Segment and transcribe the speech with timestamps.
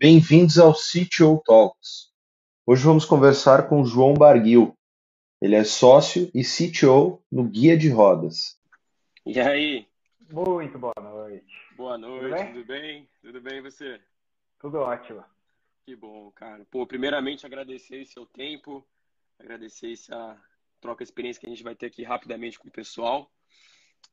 [0.00, 2.12] Bem-vindos ao CTO Talks.
[2.64, 4.78] Hoje vamos conversar com João Barguil.
[5.42, 8.60] Ele é sócio e CTO no Guia de Rodas.
[9.26, 9.88] E aí?
[10.30, 11.52] Muito boa noite.
[11.76, 12.52] Boa noite, tudo bem?
[12.52, 14.00] Tudo bem, tudo bem e você?
[14.60, 15.24] Tudo ótimo.
[15.84, 16.64] Que bom, cara.
[16.70, 18.86] Pô, primeiramente agradecer seu tempo,
[19.36, 20.40] agradecer essa
[20.80, 23.28] troca de experiência que a gente vai ter aqui rapidamente com o pessoal.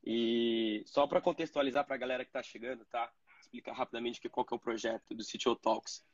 [0.04, 3.08] E só para contextualizar para a galera que está chegando, tá?
[3.46, 6.04] Explicar rapidamente que, qual que é o projeto do CTO Talks.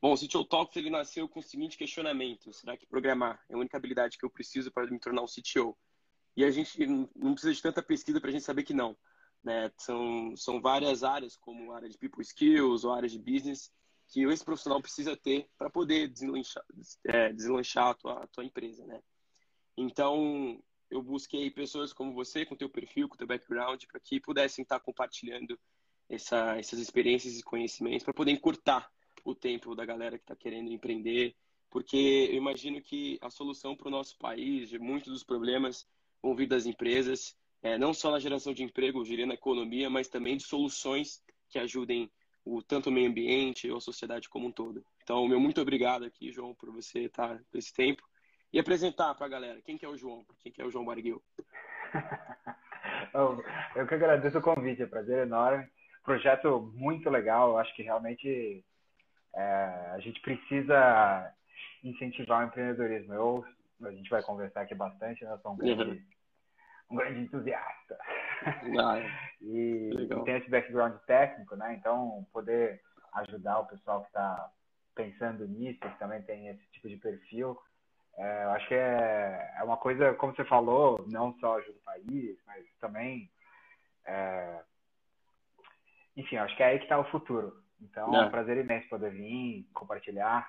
[0.00, 3.56] Bom, o CTO Talks ele nasceu com o seguinte questionamento: será que programar é a
[3.56, 5.78] única habilidade que eu preciso para me tornar um CTO?
[6.36, 8.96] E a gente não precisa de tanta pesquisa para a gente saber que não.
[9.44, 9.70] Né?
[9.78, 13.72] São, são várias áreas, como a área de people skills ou área de business,
[14.08, 16.64] que esse profissional precisa ter para poder deslanchar,
[17.06, 18.84] é, deslanchar a, tua, a tua empresa.
[18.84, 19.00] Né?
[19.76, 20.60] Então,
[20.90, 24.80] eu busquei pessoas como você, com teu perfil, com teu background, para que pudessem estar
[24.80, 25.58] compartilhando
[26.14, 28.90] essa, essas experiências e conhecimentos, para poder encurtar
[29.24, 31.34] o tempo da galera que está querendo empreender,
[31.70, 35.88] porque eu imagino que a solução para o nosso país, de muitos dos problemas,
[36.22, 40.08] vão vir das empresas, é, não só na geração de emprego, gerando a economia, mas
[40.08, 42.10] também de soluções que ajudem
[42.44, 44.84] o tanto o meio ambiente ou a sociedade como um todo.
[45.02, 48.02] Então, meu muito obrigado aqui, João, por você estar nesse tempo
[48.52, 50.84] e apresentar para a galera quem que é o João, quem que é o João
[50.84, 51.22] Barguil.
[53.76, 55.66] eu que agradeço o convite, é um prazer enorme.
[56.02, 58.64] Projeto muito legal, eu acho que realmente
[59.34, 61.32] é, a gente precisa
[61.84, 63.14] incentivar o empreendedorismo.
[63.14, 63.44] Eu,
[63.84, 65.32] a gente vai conversar aqui bastante, né?
[65.32, 66.02] Eu sou um grande, uhum.
[66.90, 67.98] um grande entusiasta.
[68.80, 69.10] Ah, é.
[69.40, 71.74] e, e tem esse background técnico, né?
[71.74, 72.80] Então, poder
[73.14, 74.50] ajudar o pessoal que está
[74.94, 77.58] pensando nisso, que também tem esse tipo de perfil,
[78.16, 81.84] é, eu acho que é, é uma coisa, como você falou, não só ajuda o
[81.84, 83.30] país, mas também.
[84.04, 84.60] É...
[86.16, 87.62] Enfim, acho que é aí que está o futuro.
[87.80, 88.26] Então, é.
[88.26, 90.48] um prazer imenso poder vir, compartilhar.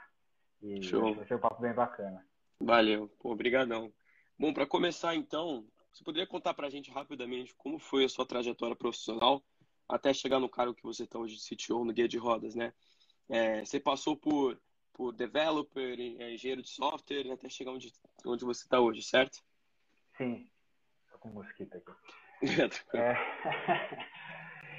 [0.61, 1.15] E Show.
[1.15, 2.25] vai ser um papo bem bacana.
[2.59, 3.91] Valeu, obrigadão.
[4.37, 8.25] Bom, para começar então, você poderia contar para a gente rapidamente como foi a sua
[8.25, 9.43] trajetória profissional
[9.87, 12.73] até chegar no cargo que você está hoje de CTO no Guia de Rodas, né?
[13.29, 14.57] É, você passou por
[14.93, 17.91] por developer, é, engenheiro de software, até chegar onde,
[18.25, 19.43] onde você está hoje, certo?
[20.15, 20.47] Sim.
[21.05, 21.91] Estou com mosquito aqui.
[22.95, 23.13] é...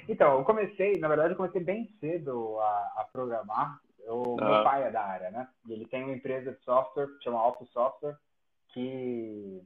[0.07, 3.79] então, eu comecei, na verdade, eu comecei bem cedo a, a programar.
[3.99, 4.45] Eu, ah.
[4.45, 5.47] Meu pai é da área, né?
[5.67, 8.15] E ele tem uma empresa de software, chama Auto Software,
[8.69, 9.61] que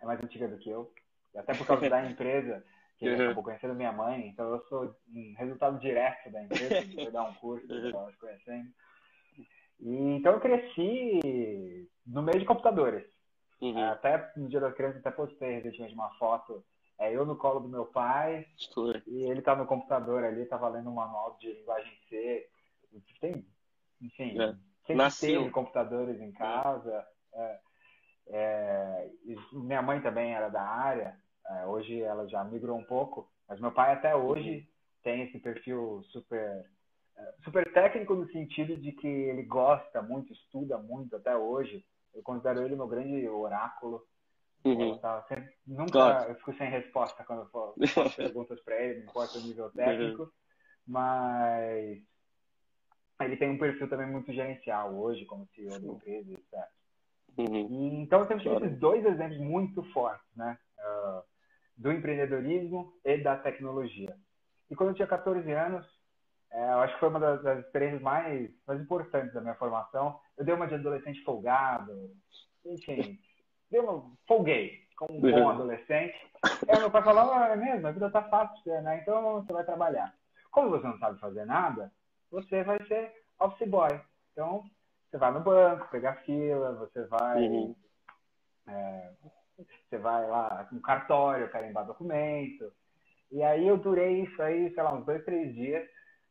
[0.00, 0.92] é mais antiga do que eu.
[1.34, 2.64] Até por causa da empresa,
[2.98, 3.24] que ele uhum.
[3.26, 4.28] acabou conhecendo minha mãe.
[4.28, 6.74] Então, eu sou um resultado direto da empresa.
[6.94, 8.68] Foi dar um curso, eu estava conhecendo.
[9.82, 13.04] E, então eu cresci no meio de computadores.
[13.60, 13.90] Uhum.
[13.90, 16.64] Até no Dia das Crianças, até postei recentemente uma foto.
[17.02, 18.94] É eu no colo do meu pai Estou.
[19.08, 22.48] e ele tá no computador ali, tá lendo um manual de linguagem C.
[23.20, 23.44] Tem,
[24.00, 24.54] enfim, é.
[24.86, 27.04] sempre teve computadores em casa.
[27.34, 27.60] É.
[28.28, 29.10] É,
[29.52, 31.18] minha mãe também era da área.
[31.48, 34.68] É, hoje ela já migrou um pouco, mas meu pai até hoje
[35.02, 36.64] tem esse perfil super
[37.44, 41.84] super técnico no sentido de que ele gosta muito, estuda muito até hoje.
[42.14, 44.06] Eu considero ele meu grande oráculo.
[44.64, 44.98] Uhum.
[45.28, 46.30] Sempre, nunca claro.
[46.30, 50.22] eu fico sem resposta quando eu faço perguntas para ele, não importa o nível técnico,
[50.22, 50.30] uhum.
[50.86, 51.98] mas
[53.20, 56.68] ele tem um perfil também muito gerencial hoje, como CEO da empresa, etc.
[57.38, 58.02] Uhum.
[58.02, 58.64] Então tive claro.
[58.64, 60.58] esses dois exemplos muito fortes, né?
[60.78, 61.22] Uh,
[61.76, 64.14] do empreendedorismo e da tecnologia.
[64.70, 65.86] E quando eu tinha 14 anos,
[66.50, 70.20] é, eu acho que foi uma das, das, experiências mais, mais importantes da minha formação.
[70.36, 72.10] Eu dei uma de adolescente folgado,
[72.64, 73.18] enfim,
[73.80, 76.14] uma, folguei como um bom adolescente.
[76.68, 79.00] Aí meu pai falou, ah, é mesmo, a vida tá fácil, né?
[79.02, 80.14] Então você vai trabalhar.
[80.50, 81.92] Como você não sabe fazer nada,
[82.30, 83.88] você vai ser office boy.
[84.32, 84.64] Então,
[85.10, 87.42] você vai no banco, pegar fila, você vai...
[87.42, 87.74] Uhum.
[88.68, 89.10] É,
[89.88, 92.72] você vai lá no cartório, carimbar documento.
[93.30, 95.88] E aí eu durei isso aí, sei lá, uns dois, três dias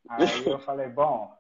[0.10, 1.36] Aí eu falei, bom,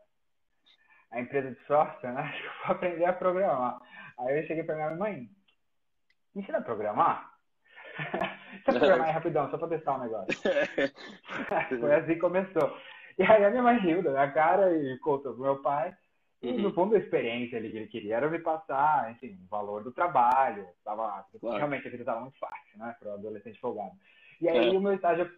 [1.12, 2.22] a empresa de software, né?
[2.22, 3.80] Acho que eu vou aprender a programar.
[4.20, 5.30] Aí eu cheguei pra minha mãe,
[6.36, 7.32] me ensina a programar?
[8.66, 10.40] Deixa eu programar aí rapidão, só pra testar um negócio.
[11.80, 12.78] Foi assim que começou.
[13.18, 15.96] E aí a minha mãe riu da minha cara e contou pro meu pai.
[16.42, 16.62] E uhum.
[16.62, 19.92] no fundo a experiência ali que ele queria era me passar, enfim, o valor do
[19.92, 20.68] trabalho.
[20.84, 21.58] Tava, claro.
[21.58, 22.96] Realmente a vida estava muito fácil, né?
[23.00, 23.92] Para o adolescente folgado.
[24.40, 24.78] E aí é.
[24.78, 25.30] o meu estágio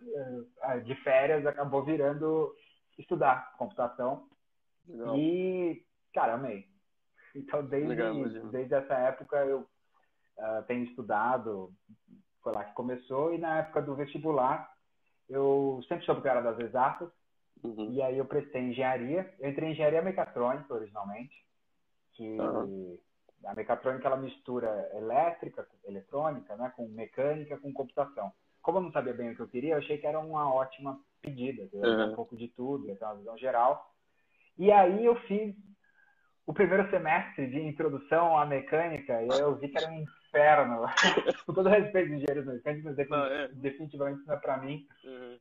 [0.61, 2.55] eh, de férias acabou virando
[2.97, 4.29] estudar computação.
[4.87, 5.17] Legal.
[5.17, 6.65] E, cara, amei.
[7.35, 8.13] Então, desde, Legal,
[8.51, 9.67] desde essa época, eu
[10.37, 11.71] uh, tenho estudado,
[12.41, 14.71] foi lá que começou, e na época do vestibular,
[15.29, 17.09] eu sempre soube que era das exatas,
[17.63, 17.91] Uhum.
[17.93, 19.33] E aí eu prestei engenharia.
[19.39, 21.33] Eu entrei em engenharia mecatrônica originalmente,
[22.13, 22.97] que uhum.
[23.45, 28.31] a mecatrônica ela mistura elétrica, eletrônica, né, com mecânica, com computação.
[28.61, 30.99] Como eu não sabia bem o que eu queria, eu achei que era uma ótima
[31.21, 32.11] pedida, eu uhum.
[32.11, 33.93] um pouco de tudo, ter uma visão geral.
[34.57, 35.55] E aí eu fiz
[36.45, 40.85] o primeiro semestre de introdução à mecânica e eu vi que era um inferno.
[41.45, 43.47] Com todo respeito de engenheiros mecânicos, mas é.
[43.49, 44.87] definitivamente não é para mim.
[45.03, 45.39] Uhum.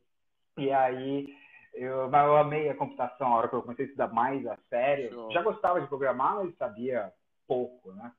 [0.59, 1.35] E aí
[1.73, 5.11] eu, eu amei a computação a hora que eu comecei a estudar mais a sério.
[5.11, 5.33] Show.
[5.33, 7.13] Já gostava de programar, mas sabia
[7.49, 8.13] pouco, né?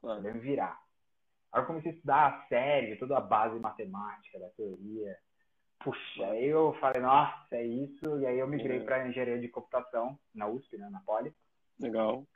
[0.00, 0.16] Claro.
[0.16, 0.78] Sabia me virar.
[1.50, 5.16] Aí eu comecei a estudar a sério, toda a base matemática da teoria.
[5.80, 8.18] Puxa, aí eu falei, nossa, é isso.
[8.20, 8.84] E aí eu migrei uhum.
[8.84, 11.32] para engenharia de computação na USP, né, na Poli.
[11.80, 12.26] Legal.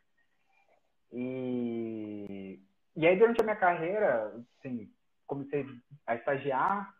[1.12, 2.58] E,
[2.96, 4.90] e aí, durante a minha carreira, assim,
[5.26, 5.66] comecei
[6.06, 6.94] a estagiar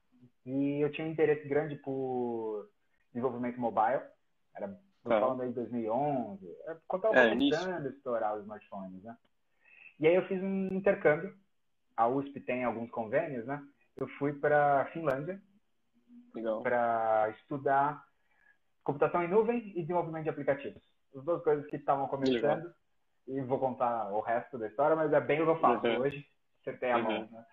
[0.46, 2.68] e eu tinha um interesse grande por
[3.12, 4.02] desenvolvimento mobile.
[4.54, 5.08] Era ah.
[5.08, 9.16] falando aí de 2011, é, quando estava é, começando a estourar os smartphones, né?
[10.00, 11.34] E aí eu fiz um intercâmbio.
[11.96, 13.62] A USP tem alguns convênios, né?
[13.96, 15.40] Eu fui para Finlândia
[16.62, 18.02] para estudar
[18.82, 20.82] computação em nuvem e desenvolvimento de aplicativos.
[21.14, 22.40] As duas coisas que estavam começando.
[22.40, 22.74] Legal.
[23.32, 26.00] E vou contar o resto da história, mas é bem o que eu faço uhum.
[26.00, 26.26] hoje.
[26.60, 27.02] Acertei a uhum.
[27.02, 27.44] mão, né?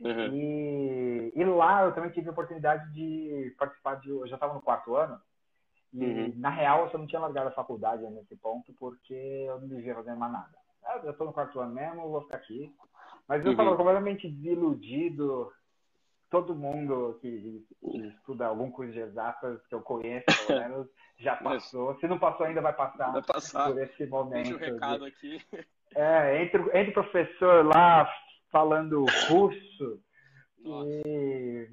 [0.00, 0.34] Uhum.
[0.34, 4.10] E, e, lá eu também tive a oportunidade de participar de.
[4.10, 5.20] Eu já estava no quarto ano.
[5.92, 6.32] E, uhum.
[6.36, 9.94] na real, eu só não tinha largado a faculdade nesse ponto, porque eu não devia
[9.94, 10.50] fazer mais nada.
[10.84, 12.74] Ah, eu estou no quarto ano mesmo, vou ficar aqui.
[13.28, 13.76] Mas eu estava uhum.
[13.76, 15.52] completamente desiludido
[16.32, 20.88] todo mundo que estuda algum curso de exatas que eu conheço, pelo menos,
[21.18, 21.94] já passou.
[22.00, 23.70] Se não passou ainda, vai passar, vai passar.
[23.70, 24.56] por esse momento.
[24.58, 25.08] Deixa o recado de...
[25.08, 25.42] aqui.
[25.94, 28.10] É, entre, entre o professor lá
[28.50, 30.02] falando russo
[30.64, 30.88] Nossa.
[30.88, 31.68] e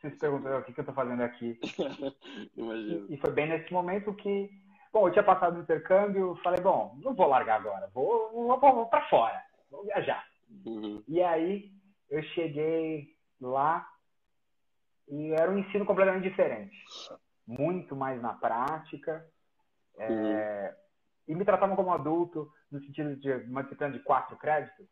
[0.00, 1.58] você se perguntou o que, que eu estou fazendo aqui.
[2.56, 3.06] Imagina.
[3.08, 4.48] E, e foi bem nesse momento que,
[4.92, 8.86] bom, eu tinha passado o intercâmbio, falei, bom, não vou largar agora, vou, vou, vou
[8.86, 10.24] para fora, vou viajar.
[10.64, 11.02] Uhum.
[11.08, 11.72] E aí
[12.08, 13.08] eu cheguei
[13.40, 13.88] lá
[15.08, 16.76] e era um ensino completamente diferente.
[17.46, 19.26] Muito mais na prática.
[19.98, 20.74] É, uhum.
[21.28, 24.86] E me tratavam como adulto, no sentido de participando de quatro créditos,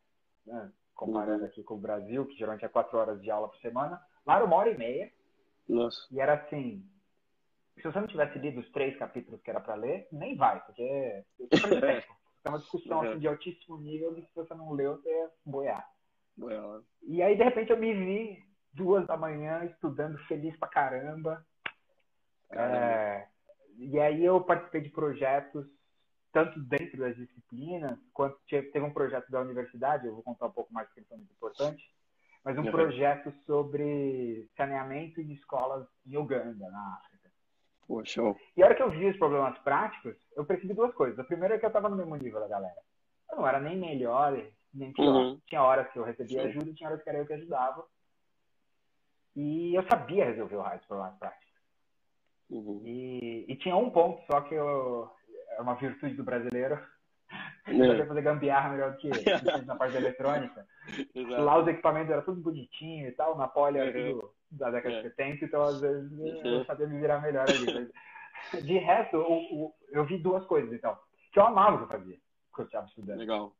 [0.46, 0.70] né?
[0.94, 1.48] comparando uhum.
[1.48, 4.00] aqui com o Brasil, que geralmente é quatro horas de aula por semana.
[4.26, 5.12] Lá era uma hora e meia.
[5.68, 6.06] Nossa.
[6.10, 6.86] E era assim:
[7.76, 10.82] se você não tivesse lido os três capítulos que era para ler, nem vai, porque
[10.82, 13.10] é uma discussão uhum.
[13.10, 15.90] assim, de altíssimo nível e se você não leu, você ia boiar.
[16.36, 16.80] Boiar.
[17.02, 21.44] E aí, de repente, eu me vi duas da manhã, estudando feliz pra caramba.
[22.50, 23.26] É,
[23.78, 25.66] e aí eu participei de projetos,
[26.32, 30.72] tanto dentro das disciplinas, quanto teve um projeto da universidade, eu vou contar um pouco
[30.72, 31.82] mais porque é muito importante,
[32.44, 32.70] mas um uhum.
[32.70, 37.30] projeto sobre saneamento de escolas em Uganda, na África.
[37.86, 38.36] Pô, show.
[38.56, 41.18] E a hora que eu vi os problemas práticos, eu percebi duas coisas.
[41.18, 42.80] A primeira é que eu estava no mesmo nível da galera.
[43.30, 44.32] Eu não era nem melhor,
[44.72, 45.08] nem pior.
[45.08, 45.40] Uhum.
[45.46, 47.84] Tinha horas que eu recebia ajuda e tinha horas que era eu que ajudava.
[49.34, 51.52] E eu sabia resolver o raio dos problemas práticos.
[52.50, 52.82] Uhum.
[52.84, 55.10] E, e, tinha um ponto só que eu,
[55.56, 56.78] é uma virtude do brasileiro.
[57.66, 57.72] É.
[57.72, 59.22] Eu fazer gambiarra melhor do que ele,
[59.64, 60.66] na parte da eletrônica.
[61.14, 61.42] Exato.
[61.42, 64.20] Lá os equipamentos eram tudo bonitinho e tal, na poli era uhum.
[64.20, 66.44] tudo da década de 70, então às vezes uhum.
[66.44, 67.90] eu sabia me virar melhor ali.
[68.52, 70.98] Mas, de resto, eu, eu, vi duas coisas, então.
[71.32, 72.18] Que eu amava o que eu fazia,
[72.54, 73.18] que eu estava estudando.
[73.18, 73.56] Legal.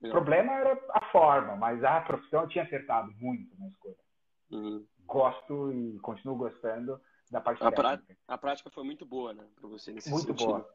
[0.00, 0.16] Legal.
[0.16, 3.96] O problema era a forma, mas a profissão eu tinha acertado muito na escolha.
[4.52, 7.00] Uhum gosto e continuo gostando
[7.30, 8.16] da parte a técnica.
[8.28, 10.46] a prática foi muito boa, né, para você nesse Muito sentido.
[10.46, 10.68] boa.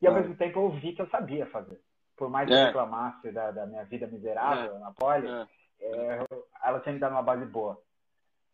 [0.00, 0.20] E ao ah.
[0.20, 1.80] mesmo tempo eu vi que eu sabia fazer.
[2.16, 2.62] Por mais que é.
[2.62, 4.78] eu reclamasse da, da, minha vida miserável é.
[4.78, 5.46] na Poli, é.
[5.80, 6.26] é
[6.64, 7.80] ela tinha me dado uma base boa.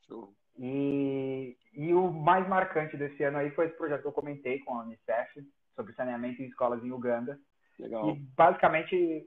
[0.07, 0.35] Show.
[0.59, 4.79] E, e o mais marcante desse ano aí foi esse projeto que eu comentei com
[4.79, 5.45] a Unicef
[5.75, 7.39] sobre saneamento em escolas em Uganda.
[7.79, 8.11] Legal.
[8.11, 9.27] E basicamente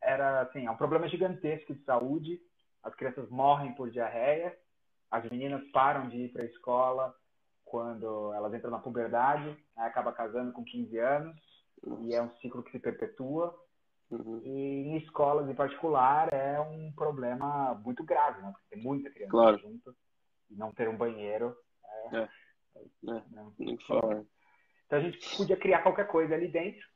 [0.00, 2.40] era assim, é um problema gigantesco de saúde.
[2.82, 4.56] As crianças morrem por diarreia
[5.12, 7.14] as meninas param de ir para a escola
[7.66, 11.36] quando elas entram na puberdade, aí acaba casando com 15 anos,
[12.00, 13.54] e é um ciclo que se perpetua.
[14.10, 14.40] Uhum.
[14.42, 18.52] E em escolas em particular é um problema muito grave, né?
[18.52, 19.58] Porque tem muita criança claro.
[19.58, 19.94] junto
[20.50, 21.56] e não ter um banheiro.
[22.12, 22.22] É, é.
[22.22, 23.22] é.
[23.30, 24.22] Não, nem falar.
[24.86, 26.86] Então a gente podia criar qualquer coisa ali dentro.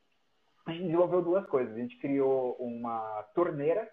[0.67, 1.75] A gente desenvolveu duas coisas.
[1.75, 3.91] A gente criou uma torneira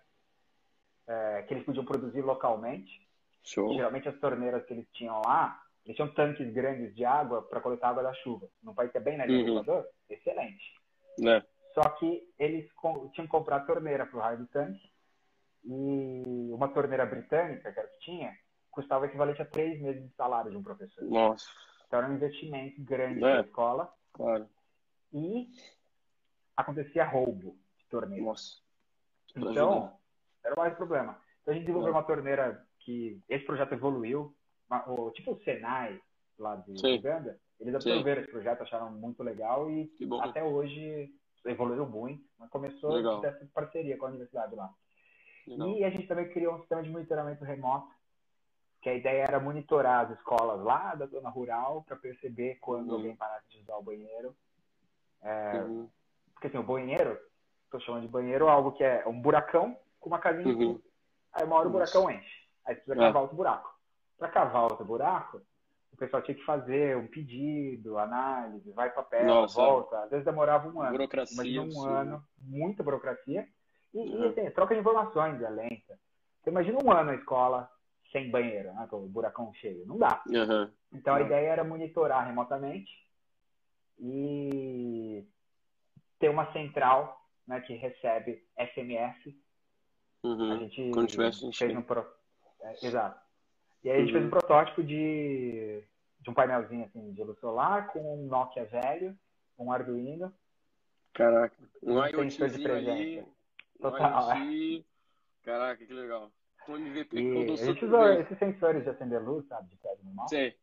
[1.08, 3.04] é, que eles podiam produzir localmente
[3.44, 3.74] Show.
[3.74, 7.90] Geralmente as torneiras que eles tinham lá, eles tinham tanques grandes de água para coletar
[7.90, 8.48] água da chuva.
[8.62, 9.46] Num país que é bem na linha uhum.
[9.46, 10.64] do Equador, excelente.
[11.26, 11.44] É.
[11.74, 12.70] Só que eles
[13.14, 14.92] tinham que comprar torneira para o raio do tanque
[15.66, 18.38] e uma torneira britânica, que era que tinha,
[18.72, 21.04] custava o equivalente a três meses de salário de um professor.
[21.04, 21.48] Nossa.
[21.88, 23.36] Então era um investimento grande é.
[23.36, 23.94] na escola.
[24.14, 24.48] Claro.
[25.12, 25.50] E
[26.56, 28.24] acontecia roubo de torneio.
[28.24, 28.58] Nossa.
[29.36, 29.92] Então,
[30.44, 31.18] era mais problema.
[31.42, 31.96] Então a gente desenvolveu é.
[31.96, 34.36] uma torneira que esse projeto evoluiu,
[35.14, 36.00] tipo o Senai
[36.38, 36.98] lá de Sim.
[36.98, 38.24] Uganda, eles absorveram Sim.
[38.24, 39.90] esse projeto, acharam muito legal e
[40.22, 41.10] até hoje
[41.46, 42.24] evoluiu muito.
[42.38, 43.24] Mas começou legal.
[43.24, 44.74] essa parceria com a universidade lá.
[45.48, 45.70] Legal.
[45.70, 47.92] E a gente também criou um sistema de monitoramento remoto,
[48.82, 52.96] que a ideia era monitorar as escolas lá da zona rural para perceber quando uhum.
[52.96, 54.36] alguém parasse de usar o banheiro.
[55.22, 55.90] É, uhum.
[56.34, 57.18] Porque assim, o banheiro,
[57.66, 60.82] estou chamando de banheiro algo que é um buracão com uma casinha uhum.
[61.32, 62.43] Aí uma hora o buracão enche.
[62.66, 62.98] Aí precisa é.
[62.98, 63.74] cavar outro buraco.
[64.18, 65.42] Para cavar outro buraco,
[65.92, 69.62] o pessoal tinha que fazer um pedido, análise, vai papel, Nossa.
[69.62, 70.00] volta.
[70.04, 70.92] Às vezes demorava um ano.
[70.92, 71.36] Burocracia.
[71.36, 71.88] Imagina um sim.
[71.88, 73.48] ano, muita burocracia.
[73.94, 74.24] E, uhum.
[74.24, 76.00] e assim, troca de informações é lenta.
[76.42, 77.70] Você imagina um ano na escola
[78.12, 79.86] sem banheiro, né, com o buracão cheio.
[79.86, 80.22] Não dá.
[80.28, 80.70] Uhum.
[80.94, 81.26] Então a uhum.
[81.26, 82.92] ideia era monitorar remotamente
[84.00, 85.26] e
[86.20, 89.36] ter uma central né, que recebe SMS.
[90.24, 90.52] Uhum.
[90.52, 92.06] A gente Quando tivesse fez um pro...
[92.64, 93.20] é, Exato.
[93.84, 94.32] E aí a gente fez um uhum.
[94.32, 95.84] protótipo de,
[96.22, 99.16] de um painelzinho assim, de luz solar com um Nokia velho,
[99.60, 100.34] um Arduino.
[101.14, 103.26] Caraca, um, um IoTzinho ali,
[103.80, 104.80] Total, IoT.
[104.80, 105.46] É.
[105.46, 106.32] Caraca, que legal.
[106.68, 110.30] Um MVP e a gente usou esses sensores de acender luz, sabe, de prédio normal.
[110.30, 110.56] Sei,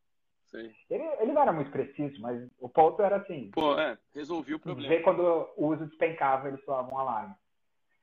[0.46, 0.74] sei.
[0.88, 3.50] Ele, ele não era muito preciso, mas o ponto era assim.
[3.50, 4.88] Pô, é, resolvi o problema.
[4.88, 5.20] Ver quando
[5.58, 7.34] o uso despencava, ele soava um alarme.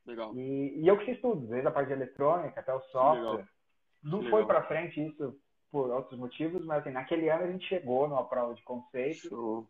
[0.05, 0.31] Legal.
[0.35, 3.31] E, e eu que fiz tudo, desde a parte de eletrônica até o software.
[3.31, 3.56] Legal.
[4.03, 4.31] Não Legal.
[4.31, 5.39] foi para frente isso
[5.71, 9.29] por outros motivos, mas assim, naquele ano a gente chegou numa prova de conceito.
[9.29, 9.67] Show.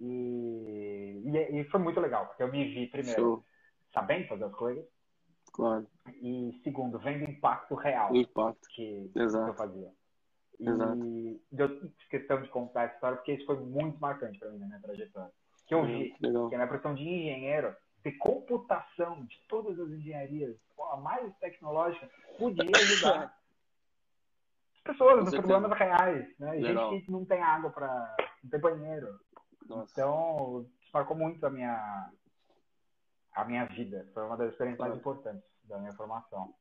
[0.00, 3.44] E, e, e, foi muito legal, porque eu me vi primeiro Show.
[3.92, 4.84] sabendo fazer as coisas.
[5.52, 5.86] Claro.
[6.20, 8.68] E segundo, vendo o impacto real o impacto.
[8.70, 9.92] Que, que eu fazia.
[10.58, 11.00] E Exato.
[11.52, 14.66] eu fiz questão de contar essa história porque isso foi muito marcante para mim na
[14.66, 15.32] minha trajetória.
[15.66, 16.48] Que eu vi Legal.
[16.48, 20.56] que a minha profissão de engenheiro, de computação de todas as engenharias,
[20.92, 23.36] a mais tecnológica, podia ajudar
[24.84, 26.52] pessoas, nos problemas reais, né?
[26.52, 26.90] Legal.
[26.92, 29.18] Gente que não tem água para, não tem banheiro.
[29.66, 29.90] Nossa.
[29.92, 32.12] Então, isso marcou muito a minha
[33.32, 34.08] a minha vida.
[34.14, 36.54] Foi uma das experiências mais importantes da minha formação.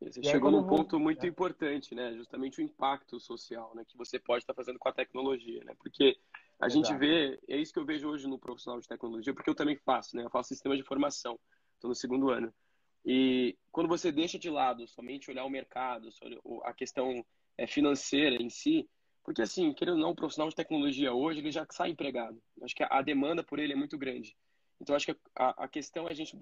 [0.00, 1.28] Você e chegou num ponto muito é.
[1.28, 2.12] importante, né?
[2.14, 3.84] Justamente o impacto social, né?
[3.86, 5.74] Que você pode estar fazendo com a tecnologia, né?
[5.78, 6.18] Porque
[6.58, 6.86] a Exato.
[6.86, 9.76] gente vê, é isso que eu vejo hoje no profissional de tecnologia, porque eu também
[9.76, 10.24] faço, né?
[10.24, 11.38] Eu faço sistema de formação,
[11.74, 12.52] estou no segundo ano.
[13.04, 16.08] E quando você deixa de lado somente olhar o mercado,
[16.64, 17.24] a questão
[17.66, 18.88] financeira em si,
[19.24, 22.40] porque assim, querendo ou não, o profissional de tecnologia hoje ele já sai empregado.
[22.62, 24.36] Acho que a demanda por ele é muito grande.
[24.80, 26.36] Então acho que a, a questão é a gente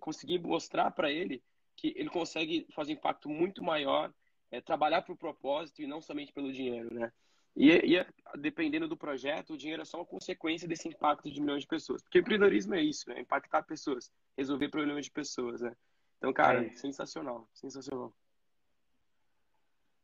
[0.00, 1.42] conseguir mostrar para ele
[1.76, 4.12] que ele consegue fazer impacto muito maior,
[4.50, 7.12] é, trabalhar para o propósito e não somente pelo dinheiro, né?
[7.54, 8.06] E, e,
[8.38, 12.02] dependendo do projeto, o dinheiro é só uma consequência desse impacto de milhões de pessoas.
[12.02, 13.20] Porque empreendedorismo é isso, né?
[13.20, 15.74] Impactar pessoas, resolver problemas de pessoas, né?
[16.16, 18.14] Então, cara, é sensacional, sensacional.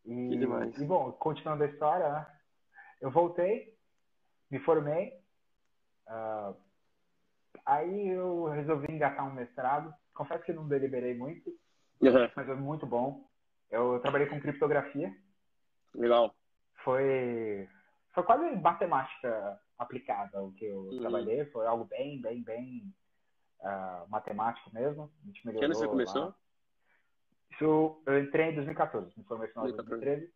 [0.09, 2.27] E, e, bom, continuando a história, né?
[2.99, 3.77] eu voltei,
[4.51, 5.13] me formei,
[6.07, 6.57] uh,
[7.67, 9.93] aí eu resolvi engatar um mestrado.
[10.15, 11.51] Confesso que não deliberei muito,
[12.01, 12.31] uhum.
[12.35, 13.29] mas foi muito bom.
[13.71, 15.15] Eu trabalhei com criptografia.
[15.95, 16.35] Legal.
[16.83, 17.69] Foi,
[18.15, 21.01] foi quase matemática aplicada o que eu uhum.
[21.01, 21.45] trabalhei.
[21.47, 22.95] Foi algo bem, bem, bem
[23.61, 25.13] uh, matemático mesmo.
[25.23, 25.61] A gente melhorou.
[25.61, 26.25] Que ano você começou?
[26.25, 26.35] Lá.
[27.59, 30.33] Isso, eu entrei em 2014, me formei no final de 2013.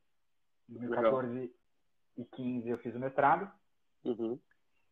[0.69, 1.49] Em 2014 Legal.
[2.19, 3.51] e 15 eu fiz o mestrado.
[4.05, 4.39] Uhum.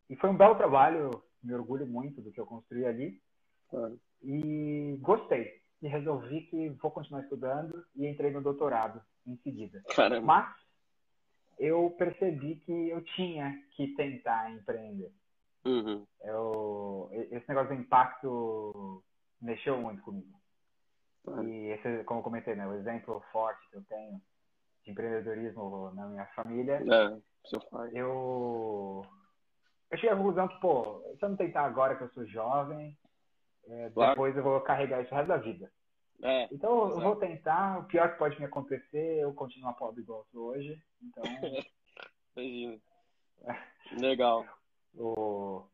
[0.08, 1.10] E foi um belo trabalho,
[1.42, 3.20] me orgulho muito do que eu construí ali.
[3.68, 3.98] Claro.
[4.22, 5.60] E gostei.
[5.82, 9.82] E resolvi que vou continuar estudando e entrei no doutorado em seguida.
[9.94, 10.24] Caramba.
[10.24, 10.56] Mas
[11.58, 15.12] eu percebi que eu tinha que tentar empreender.
[15.64, 16.06] Uhum.
[16.22, 19.02] Eu, esse negócio do impacto
[19.42, 20.39] mexeu muito comigo.
[21.44, 24.20] E esse, como eu comentei, né, o exemplo forte que eu tenho
[24.84, 27.20] de empreendedorismo na minha família, é,
[27.92, 29.04] eu
[29.90, 32.96] eu cheguei à conclusão que, pô, se eu não tentar agora que eu sou jovem,
[33.66, 34.10] é, claro.
[34.12, 35.70] depois eu vou carregar isso o resto da vida.
[36.22, 37.00] É, então exato.
[37.00, 40.26] eu vou tentar, o pior que pode me acontecer é eu continuar pobre igual eu
[40.26, 40.80] sou hoje.
[41.02, 41.24] Então.
[42.36, 42.80] Imagina.
[43.98, 44.44] Legal.
[44.94, 45.64] o,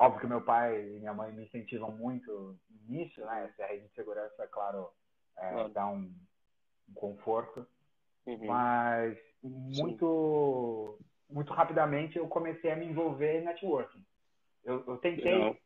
[0.00, 2.56] Óbvio que meu pai e minha mãe me incentivam muito
[2.88, 3.50] nisso, né?
[3.52, 4.88] Essa rede de segurança, claro,
[5.36, 5.68] é, claro.
[5.68, 6.10] dá um,
[6.88, 7.66] um conforto.
[8.24, 8.46] Uhum.
[8.46, 14.02] Mas muito, muito rapidamente eu comecei a me envolver em networking.
[14.64, 15.56] Eu, eu tentei Legal.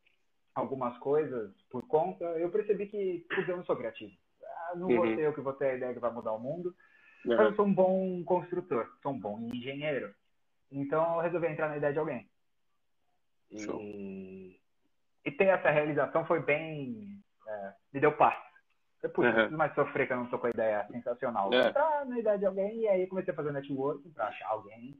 [0.52, 4.16] algumas coisas por conta, eu percebi que eu não sou criativo.
[4.42, 4.96] Ah, não uhum.
[4.96, 6.74] vou ser eu que vou ter a ideia que vai mudar o mundo,
[7.24, 7.36] uhum.
[7.36, 10.12] mas eu sou um bom construtor, sou um bom engenheiro.
[10.72, 12.28] Então eu resolvi entrar na ideia de alguém.
[13.50, 14.60] E,
[15.24, 17.22] e ter essa realização foi bem.
[17.46, 18.36] É, me deu paz.
[19.02, 19.56] Eu pude uhum.
[19.56, 21.52] mais sofrer que eu não tô com a ideia sensacional.
[21.52, 21.68] É.
[21.68, 24.98] Entrar na ideia de alguém e aí comecei a fazer networking para achar alguém.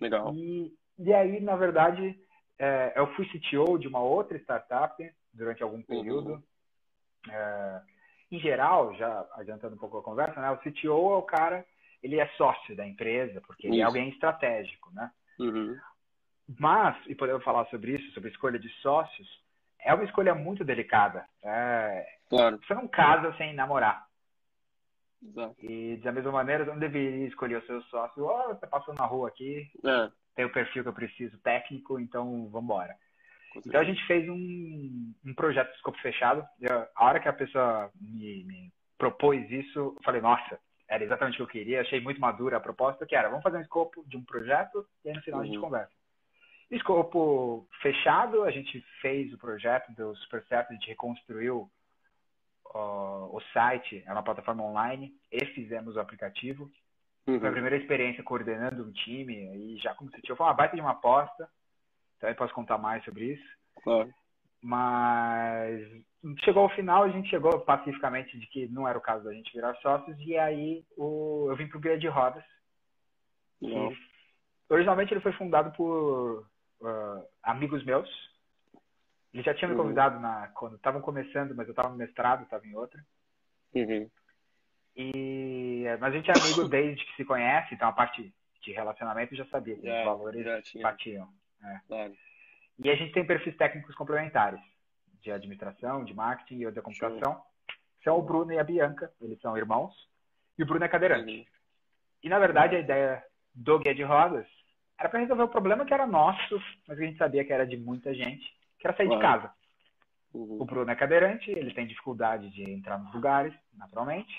[0.00, 0.32] Legal.
[0.34, 2.18] E, e aí, na verdade,
[2.58, 6.30] é, eu fui CTO de uma outra startup durante algum período.
[6.32, 6.42] Uhum.
[7.30, 7.82] É,
[8.30, 10.50] em geral, já adiantando um pouco a conversa, né?
[10.50, 11.64] O CTO é o cara,
[12.02, 15.10] ele é sócio da empresa, porque ele é alguém estratégico, né?
[15.38, 15.76] Uhum.
[16.58, 19.28] Mas, e podemos falar sobre isso, sobre escolha de sócios,
[19.80, 21.24] é uma escolha muito delicada.
[21.42, 22.58] É, claro.
[22.58, 24.06] Você não casa sem namorar.
[25.22, 25.56] Exato.
[25.60, 28.24] E da mesma maneira, você não deveria escolher o seu sócio.
[28.24, 30.10] Oh, você passou na rua aqui, é.
[30.34, 32.96] tem o perfil que eu preciso técnico, então vamos embora.
[33.64, 36.46] Então a gente fez um, um projeto de escopo fechado.
[36.60, 41.34] Eu, a hora que a pessoa me, me, propôs isso, eu falei, nossa, era exatamente
[41.34, 41.80] o que eu queria.
[41.80, 45.08] Achei muito madura a proposta, que era, vamos fazer um escopo de um projeto e
[45.08, 45.42] aí no final uhum.
[45.42, 45.64] a gente uhum.
[45.64, 45.95] conversa.
[46.70, 51.70] Escopo fechado, a gente fez o projeto, deu super certo, a gente reconstruiu
[52.74, 56.70] uh, o site, é uma plataforma online, e fizemos o aplicativo.
[57.26, 57.38] Uhum.
[57.38, 60.74] Foi a primeira experiência coordenando um time, e já como se tinha, foi uma baita
[60.74, 61.48] de uma aposta,
[62.16, 63.56] então eu posso contar mais sobre isso.
[63.82, 64.12] Claro.
[64.60, 65.80] Mas
[66.40, 69.52] chegou ao final, a gente chegou pacificamente de que não era o caso da gente
[69.52, 72.44] virar sócios, e aí o, eu vim para o Guia de Rodas.
[74.68, 76.44] Originalmente ele foi fundado por
[76.80, 78.08] uh, amigos meus.
[79.32, 79.82] Eles já tinham me uhum.
[79.82, 83.04] convidado na, quando estavam começando, mas eu estava no mestrado, estava em outra.
[83.74, 84.10] Uhum.
[84.96, 89.36] E, mas a gente é amigo desde que se conhece, então a parte de relacionamento
[89.36, 90.44] já sabia que os valores
[90.80, 91.28] batiam.
[91.62, 91.80] É.
[91.86, 92.16] Claro.
[92.82, 94.60] E a gente tem perfis técnicos complementares,
[95.22, 97.34] de administração, de marketing e da computação.
[97.34, 97.46] Show.
[98.04, 99.92] São o Bruno e a Bianca, eles são irmãos,
[100.58, 101.30] e o Bruno é cadeirante.
[101.30, 101.44] Uhum.
[102.22, 103.22] E na verdade a ideia
[103.54, 104.46] do Guia de Rodas
[104.98, 107.66] era para resolver o problema que era nosso, mas que a gente sabia que era
[107.66, 108.44] de muita gente,
[108.78, 109.20] que era sair claro.
[109.20, 109.54] de casa.
[110.32, 110.58] Uhum.
[110.60, 114.34] O Bruno é cadeirante, ele tem dificuldade de entrar nos lugares, naturalmente.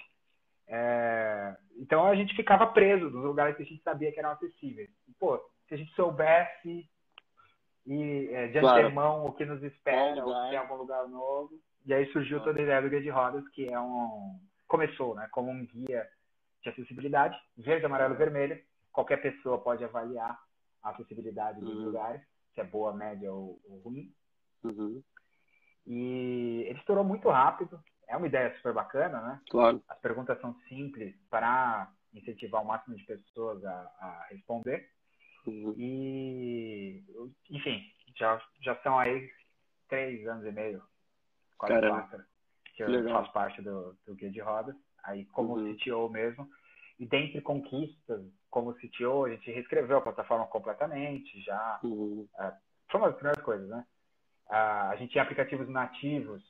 [0.68, 1.56] É...
[1.78, 4.90] Então a gente ficava preso nos lugares que a gente sabia que eram acessíveis.
[5.08, 6.90] E, pô, se a gente soubesse
[7.86, 8.86] e é, de claro.
[8.86, 11.58] antemão o que nos espera, ou se tem algum lugar novo.
[11.86, 14.38] E aí surgiu toda a ideia do Guia de Rodas, que é um.
[14.68, 15.30] Começou, né?
[15.32, 16.06] Como um guia
[16.62, 18.62] de acessibilidade, verde, amarelo e vermelho.
[18.92, 20.38] Qualquer pessoa pode avaliar
[20.88, 21.86] a acessibilidade dos uhum.
[21.86, 22.22] lugares,
[22.54, 24.14] se é boa, média ou, ou ruim.
[24.64, 25.04] Uhum.
[25.86, 27.82] E ele estourou muito rápido.
[28.08, 29.42] É uma ideia super bacana, né?
[29.50, 29.84] Claro.
[29.88, 34.90] As perguntas são simples para incentivar o máximo de pessoas a, a responder.
[35.46, 35.74] Uhum.
[35.78, 37.04] E,
[37.50, 37.82] enfim,
[38.18, 39.30] já, já são aí
[39.88, 40.82] três anos e meio,
[41.58, 42.02] quase Caramba.
[42.02, 42.26] quatro,
[42.76, 43.22] que eu Legal.
[43.22, 45.76] faço parte do, do Guia de Rodas, aí como uhum.
[45.78, 46.50] CTO mesmo.
[47.00, 51.80] E dentre conquistas, como CTO, a gente reescreveu a plataforma completamente, já.
[51.84, 52.28] Uhum.
[52.40, 52.54] Uh,
[52.90, 53.86] foi uma das primeiras coisas, né?
[54.50, 56.44] Uh, a gente tinha aplicativos nativos,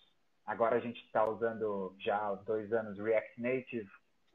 [0.45, 3.89] agora a gente está usando já há dois anos React Native,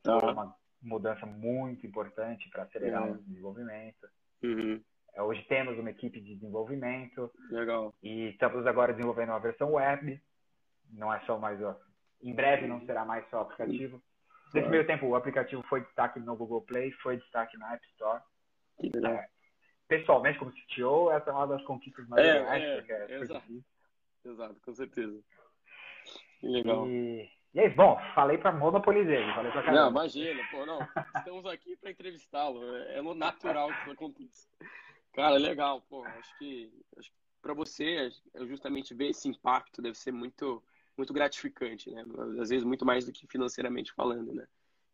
[0.07, 0.33] uhum.
[0.33, 3.12] uma mudança muito importante para acelerar uhum.
[3.12, 4.09] o desenvolvimento.
[4.42, 4.83] Uhum.
[5.14, 7.31] É, hoje temos uma equipe de desenvolvimento.
[7.51, 7.94] Legal.
[8.03, 10.20] E estamos agora desenvolvendo uma versão web.
[10.90, 11.61] Não é só mais.
[12.22, 14.03] Em breve não será mais só aplicativo.
[14.55, 18.23] Nesse meio tempo, o aplicativo foi destaque no Google Play, foi destaque na App Store.
[18.83, 19.29] É,
[19.88, 22.62] pessoalmente, como CTO, essa é uma das conquistas mais é, legais.
[22.62, 23.65] É, é, exato.
[24.25, 25.21] exato, com certeza.
[26.43, 26.88] Legal.
[26.88, 30.81] E, e aí, bom, falei para monopolizar, falei para Não, imagina, pô, não.
[31.17, 32.62] Estamos aqui para entrevistá-lo.
[32.77, 34.49] É, é natural que isso aconteça.
[35.12, 36.05] Cara, legal, pô.
[36.05, 38.11] Acho que, acho que para você,
[38.47, 40.62] justamente ver esse impacto deve ser muito,
[40.97, 42.05] muito gratificante, né?
[42.41, 44.47] Às vezes muito mais do que financeiramente falando, né?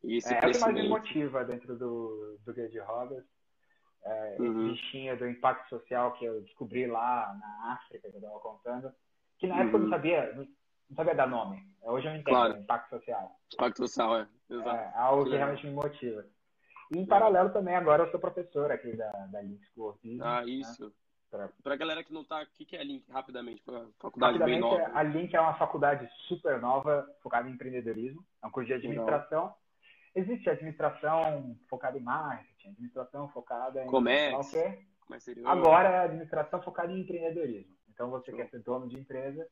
[0.05, 0.79] E esse é, crescimento...
[0.79, 3.25] é o que mais me motiva dentro do, do de Rodas.
[4.05, 4.71] É, uhum.
[4.71, 8.93] Esse bichinho do impacto social que eu descobri lá na África, que eu estava contando.
[9.39, 9.85] Que na época uhum.
[9.85, 9.91] eu não uhum.
[9.91, 10.49] sabia,
[10.89, 11.63] não sabia dar nome.
[11.83, 12.59] Hoje eu entendo claro.
[12.59, 13.37] impacto social.
[13.53, 14.29] Impacto social, é.
[14.51, 14.69] Exato.
[14.69, 16.25] É algo que, que realmente me motiva.
[16.95, 20.23] E em paralelo também, agora eu sou professor aqui da, da Link School Business.
[20.23, 20.51] Ah, né?
[20.51, 20.87] isso.
[20.87, 20.93] Né?
[21.31, 23.63] Para a galera que não está, o que, que é a Link, rapidamente?
[23.99, 24.91] Faculdade bem nova.
[24.95, 28.25] A Link é uma faculdade super nova, focada em empreendedorismo.
[28.43, 29.43] É um curso de administração.
[29.43, 29.61] Legal.
[30.15, 33.87] Existe administração focada em marketing, administração focada em...
[33.87, 34.59] Comércio.
[35.45, 37.77] Agora é administração focada em empreendedorismo.
[37.91, 39.47] Então, você quer ser dono de empresa,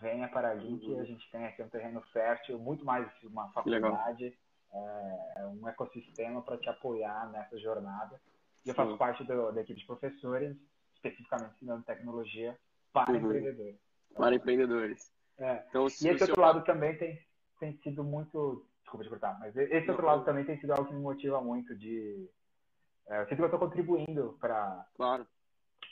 [0.00, 1.00] venha para a Link, uhum.
[1.00, 4.36] a gente tem aqui um terreno fértil, muito mais que uma faculdade,
[4.72, 8.20] é, um ecossistema para te apoiar nessa jornada.
[8.66, 8.98] Eu faço Sim.
[8.98, 10.56] parte do, da equipe de professores,
[10.98, 12.58] especificamente ensinando tecnologia
[12.92, 13.18] para uhum.
[13.18, 13.80] empreendedores.
[14.14, 15.12] Para empreendedores.
[15.38, 15.64] É.
[15.68, 17.18] Então, e esse outro lado também tem,
[17.60, 18.66] tem sido muito.
[18.82, 21.42] Desculpa te cortar, mas esse Não, outro lado também tem sido algo que me motiva
[21.42, 22.26] muito de
[23.06, 25.26] É, eu sinto que eu estou contribuindo para claro.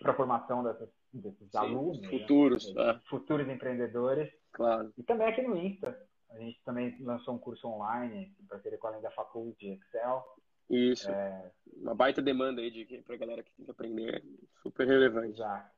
[0.03, 2.01] a formação dessas, desses Sim, alunos.
[2.01, 2.09] Né?
[2.09, 2.75] Futuros.
[2.75, 2.91] Né?
[2.91, 3.09] É.
[3.09, 4.33] Futuros empreendedores.
[4.53, 4.93] Claro.
[4.97, 5.97] E também aqui no Insta.
[6.31, 10.25] A gente também lançou um curso online em parceria com a da Faculdade de Excel.
[10.71, 11.11] Isso.
[11.11, 11.51] É...
[11.77, 14.23] Uma baita demanda aí de, pra galera que tem que aprender.
[14.63, 15.35] Super relevante.
[15.35, 15.71] Exato.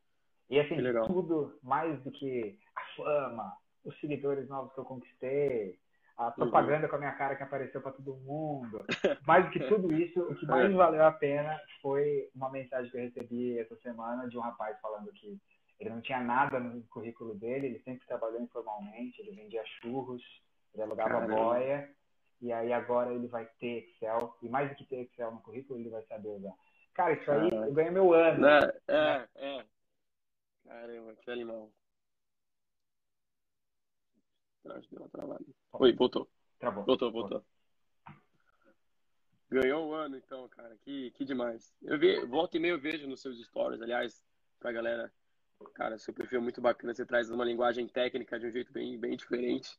[0.51, 3.53] E assim, tudo mais do que a fama,
[3.85, 5.79] os seguidores novos que eu conquistei,
[6.17, 6.33] a uhum.
[6.33, 6.91] propaganda uhum.
[6.91, 8.85] com a minha cara que apareceu para todo mundo.
[9.27, 10.75] Mais do que tudo isso, o que mais é.
[10.75, 15.13] valeu a pena foi uma mensagem que eu recebi essa semana de um rapaz falando
[15.13, 15.39] que
[15.79, 20.23] ele não tinha nada no currículo dele, ele sempre trabalhou informalmente, ele vendia churros,
[20.75, 21.35] ele alugava Caramba.
[21.37, 21.89] boia,
[22.41, 25.79] e aí agora ele vai ter Excel, e mais do que ter Excel no currículo,
[25.79, 26.55] ele vai saber usar.
[26.95, 28.47] Cara, isso aí eu ganhei meu ano.
[28.47, 28.73] É, né?
[28.89, 29.67] é, é.
[30.65, 31.73] Caramba, que animal.
[34.67, 35.45] Acho deu uma travada.
[35.73, 36.29] Oi, voltou.
[36.59, 36.85] Travou.
[36.85, 37.45] Voltou, voltou.
[39.51, 40.77] Ganhou o ano, então, cara.
[40.83, 41.75] Que, que demais.
[41.83, 44.23] Eu vi, volta e meia eu vejo nos seus stories, aliás,
[44.61, 45.13] pra galera.
[45.75, 46.93] Cara, seu perfil é muito bacana.
[46.93, 49.79] Você traz uma linguagem técnica de um jeito bem, bem diferente.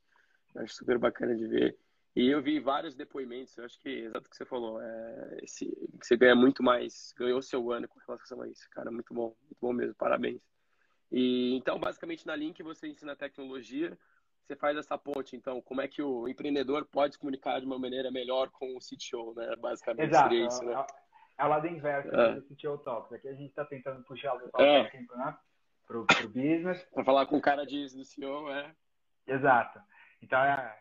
[0.56, 1.78] Eu acho super bacana de ver.
[2.16, 4.82] E eu vi vários depoimentos, eu acho que é exato o que você falou.
[4.82, 8.92] É, esse, você ganha muito mais, ganhou seu ano com relação a isso, cara.
[8.92, 10.42] Muito bom, muito bom mesmo, parabéns.
[11.12, 13.98] E então, basicamente, na Link você ensina tecnologia,
[14.50, 17.78] você faz essa ponte, então, como é que o empreendedor pode se comunicar de uma
[17.78, 19.56] maneira melhor com o CTO, né?
[19.58, 20.30] Basicamente Exato.
[20.30, 20.74] seria isso, né?
[20.74, 22.34] É, é o lado inverso é.
[22.36, 23.14] do CTO Talks.
[23.14, 24.84] Aqui a gente está tentando puxar o pessoal é.
[24.86, 25.38] técnico, né?
[25.86, 26.84] Pro, pro business.
[26.94, 28.76] Para falar com o cara disso do CEO, é.
[29.28, 29.80] Exato.
[30.22, 30.80] Então, é,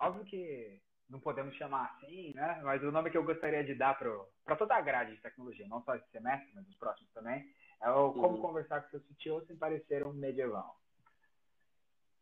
[0.00, 2.60] óbvio que não podemos chamar assim, né?
[2.62, 3.98] Mas o nome que eu gostaria de dar
[4.44, 7.44] para toda a grade de tecnologia, não só esse semestre, mas os próximos também,
[7.82, 8.42] é o como uhum.
[8.42, 10.80] conversar com seu CTO sem parecer um medieval.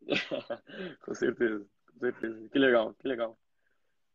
[1.04, 2.48] com certeza, com certeza.
[2.50, 3.38] Que legal, que legal.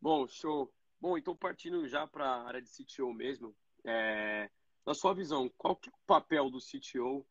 [0.02, 0.72] Bom, show.
[1.02, 4.50] Bom, então partindo já para a área de CTO mesmo, é,
[4.86, 7.26] na sua visão, qual que é o papel do CTO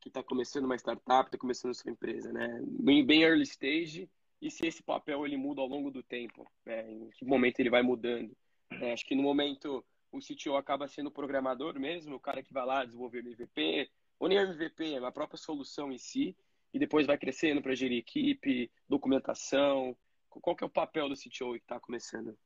[0.00, 2.60] que está começando uma startup, está começando sua empresa, né?
[2.64, 4.10] Bem, bem early stage,
[4.42, 6.90] e se esse papel ele muda ao longo do tempo, né?
[6.90, 8.36] em que momento ele vai mudando.
[8.72, 12.66] É, acho que no momento o CTO acaba sendo programador mesmo, o cara que vai
[12.66, 16.36] lá desenvolver MVP, ou nem MVP, é a própria solução em si,
[16.74, 19.96] e depois vai crescendo para gerir equipe, documentação.
[20.28, 22.36] Qual que é o papel do CTO que está começando?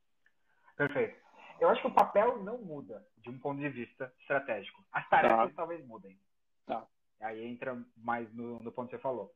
[0.75, 1.19] Perfeito.
[1.59, 4.85] Eu acho que o papel não muda de um ponto de vista estratégico.
[4.91, 5.55] As tarefas tá.
[5.55, 6.19] talvez mudem.
[6.67, 6.85] Tá.
[7.21, 9.33] Aí entra mais no, no ponto que você falou.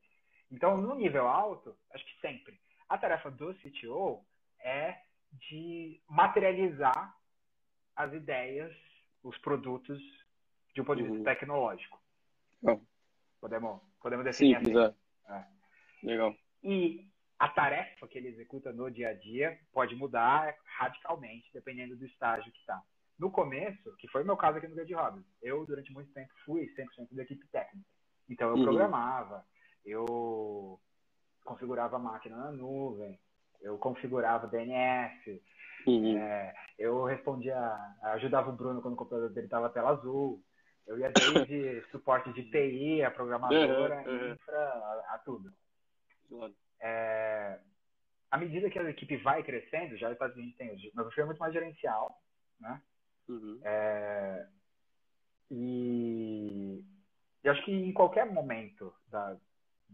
[0.52, 4.22] Então, no nível alto, acho que sempre, a tarefa do CTO
[4.60, 4.98] é
[5.32, 7.16] de materializar
[7.96, 8.72] as ideias,
[9.22, 9.98] os produtos
[10.74, 11.24] de um ponto de vista uhum.
[11.24, 12.00] tecnológico.
[13.40, 14.96] Podemos, podemos definir Simples, assim.
[15.28, 15.32] É.
[15.32, 15.46] é.
[16.02, 16.36] Legal.
[16.62, 22.04] E a tarefa que ele executa no dia a dia pode mudar radicalmente, dependendo do
[22.04, 22.80] estágio que está.
[23.18, 26.66] No começo, que foi o meu caso aqui no Hobbies, eu durante muito tempo fui
[26.74, 27.88] 100% da equipe técnica.
[28.28, 28.64] Então eu uhum.
[28.64, 29.44] programava,
[29.84, 30.78] eu
[31.44, 33.18] configurava a máquina na nuvem,
[33.60, 35.40] eu configurava DNS,
[35.86, 36.16] uhum.
[36.16, 37.56] é, eu respondia,
[38.02, 40.42] ajudava o Bruno quando o computador dele estava tela azul,
[40.86, 45.52] eu ia desde suporte de TI, a programadora, uhum, infra, a, a tudo.
[46.80, 47.58] É,
[48.30, 51.26] à medida que a equipe vai crescendo, já a gente tem hoje, meu perfil é
[51.26, 52.20] muito mais gerencial,
[52.58, 52.82] né?
[53.28, 53.60] Uhum.
[53.62, 54.48] É,
[55.50, 56.82] e
[57.44, 59.36] eu acho que em qualquer momento da,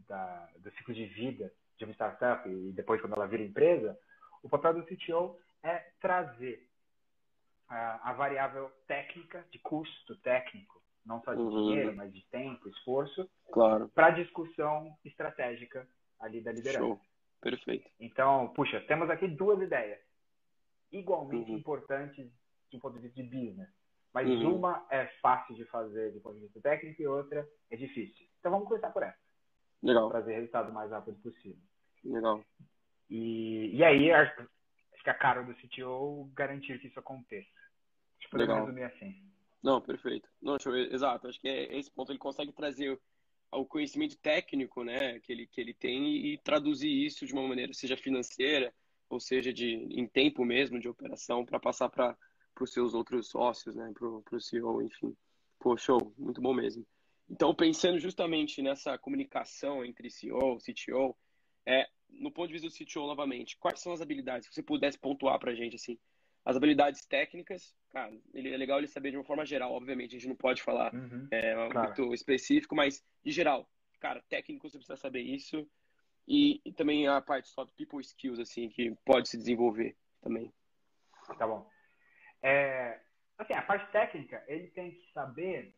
[0.07, 3.99] da, do ciclo de vida de uma startup e depois quando ela vira empresa,
[4.43, 6.69] o papel do CTO é trazer
[7.69, 11.51] a, a variável técnica, de custo técnico, não só de uhum.
[11.51, 13.89] dinheiro, mas de tempo, esforço, claro.
[13.91, 15.87] para a discussão estratégica
[16.21, 16.85] ali da liderança.
[16.85, 17.01] Show.
[17.41, 17.89] Perfeito.
[18.01, 20.01] Então, puxa, temos aqui duas ideias
[20.91, 21.59] igualmente uhum.
[21.59, 22.27] importantes
[22.73, 23.69] um ponto de vista de business.
[24.13, 24.57] Mas uhum.
[24.57, 28.27] uma é fácil de fazer do ponto de vista técnico e outra é difícil.
[28.39, 29.19] Então vamos começar por essa.
[29.83, 30.11] Legal.
[30.11, 31.59] Trazer resultado o mais rápido possível.
[32.05, 32.45] Legal.
[33.09, 34.49] E, e aí, acho
[35.03, 37.49] que a cara do CTO garantir que isso aconteça.
[38.21, 39.23] Que podemos resumir assim.
[39.63, 40.29] Não, perfeito.
[40.41, 41.29] Não, eu, exato.
[41.29, 43.01] Acho que é esse ponto ele consegue trazer
[43.51, 47.73] o conhecimento técnico, né, que ele que ele tem e traduzir isso de uma maneira
[47.73, 48.73] seja financeira
[49.09, 52.15] ou seja de em tempo mesmo de operação para passar para
[52.61, 55.17] os seus outros sócios, né, para o CEO, enfim.
[55.59, 56.87] Pô, show, muito bom mesmo.
[57.31, 61.17] Então, pensando justamente nessa comunicação entre CEO, CTO,
[61.67, 64.49] é, no ponto de vista do CTO, novamente, quais são as habilidades?
[64.49, 65.99] Se você pudesse pontuar para a gente, assim,
[66.45, 70.19] as habilidades técnicas, cara, ele, é legal ele saber de uma forma geral, obviamente, a
[70.19, 71.89] gente não pode falar uhum, é, claro.
[71.89, 73.69] muito específico, mas de geral,
[74.01, 75.69] cara, técnico você precisa saber isso
[76.27, 80.53] e, e também a parte só do people skills, assim, que pode se desenvolver também.
[81.37, 81.69] Tá bom.
[82.43, 83.01] É,
[83.37, 85.75] assim, a parte técnica, ele tem que saber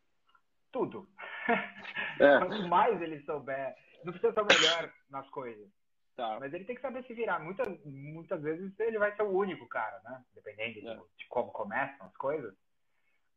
[0.70, 1.08] tudo.
[1.52, 2.38] É.
[2.38, 5.68] Quanto mais ele souber, não precisa ser o melhor nas coisas.
[6.16, 6.38] Tá.
[6.38, 7.38] Mas ele tem que saber se virar.
[7.38, 10.22] Muitas, muitas vezes ele vai ser o único cara, né?
[10.34, 10.96] Dependendo é.
[11.16, 12.54] de, como começam as coisas.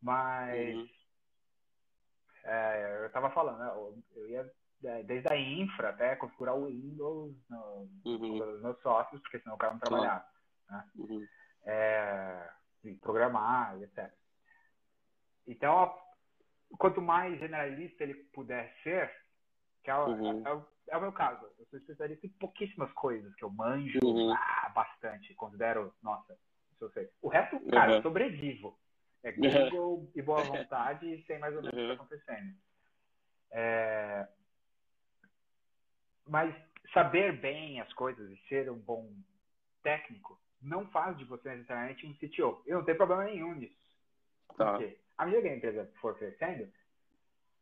[0.02, 0.89] Mas uhum.
[2.43, 3.71] é, eu estava falando, né?
[4.15, 4.52] eu ia
[4.84, 8.38] é, desde a infra até configurar o Windows no, uhum.
[8.38, 10.26] nos meus sócios, porque senão o cara não trabalhava.
[10.69, 10.86] Né?
[10.97, 11.28] Uhum.
[11.65, 12.49] É,
[12.99, 14.12] programar, etc.
[15.47, 15.97] Então,
[16.78, 19.12] quanto mais generalista ele puder ser,
[19.84, 20.48] que é, uhum.
[20.48, 21.46] é, é, o meu caso.
[21.60, 24.34] Eu sou especialista em pouquíssimas coisas que eu manjo uhum.
[24.34, 26.38] ah, bastante, considero, nossa,
[26.72, 27.10] isso eu sei.
[27.22, 28.02] O resto, cara, uhum.
[28.02, 28.78] sobrevivo.
[29.24, 32.58] É Google e boa vontade e sei mais ou menos o que está acontecendo.
[33.52, 34.28] É...
[36.28, 36.54] Mas
[36.94, 39.14] saber bem as coisas e ser um bom
[39.82, 42.64] técnico não faz de você necessariamente um CTO.
[42.66, 43.76] Eu não tenho problema nenhum nisso.
[44.58, 44.72] Tá.
[44.74, 46.71] Porque à medida que a empresa for crescendo,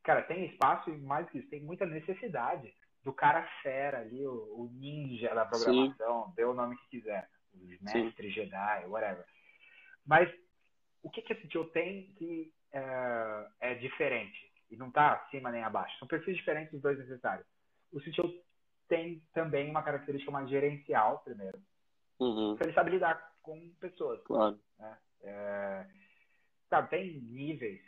[0.04, 4.34] cara, tem espaço e mais que isso, tem muita necessidade do cara fera ali, o,
[4.34, 6.34] o ninja da programação, Sim.
[6.36, 8.32] dê o nome que quiser, o mestre Sim.
[8.32, 9.26] Jedi, whatever.
[10.06, 10.32] Mas
[11.04, 14.52] o que, que a CTO tem que é, é diferente?
[14.70, 15.98] E não está acima nem abaixo.
[16.00, 17.46] São perfis diferentes dos dois necessários.
[17.92, 18.34] O CTO
[18.88, 21.62] tem também uma característica mais gerencial, primeiro.
[22.20, 22.56] Uhum.
[22.62, 24.22] Ele sabe lidar com pessoas.
[24.24, 24.60] Claro.
[24.78, 24.98] Né?
[25.24, 25.88] É,
[26.72, 27.82] sabe, tem níveis,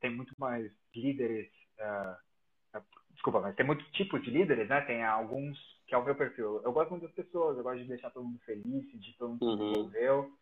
[0.00, 1.50] tem muito mais líderes.
[1.80, 2.80] Uh,
[3.12, 4.82] desculpa, mas tem muitos tipos de líderes, né?
[4.82, 6.60] Tem alguns que é o meu perfil.
[6.62, 9.44] Eu gosto muito das pessoas, eu gosto de deixar todo mundo feliz, de todo mundo
[9.44, 9.52] uhum.
[9.52, 10.32] se desenvolveu.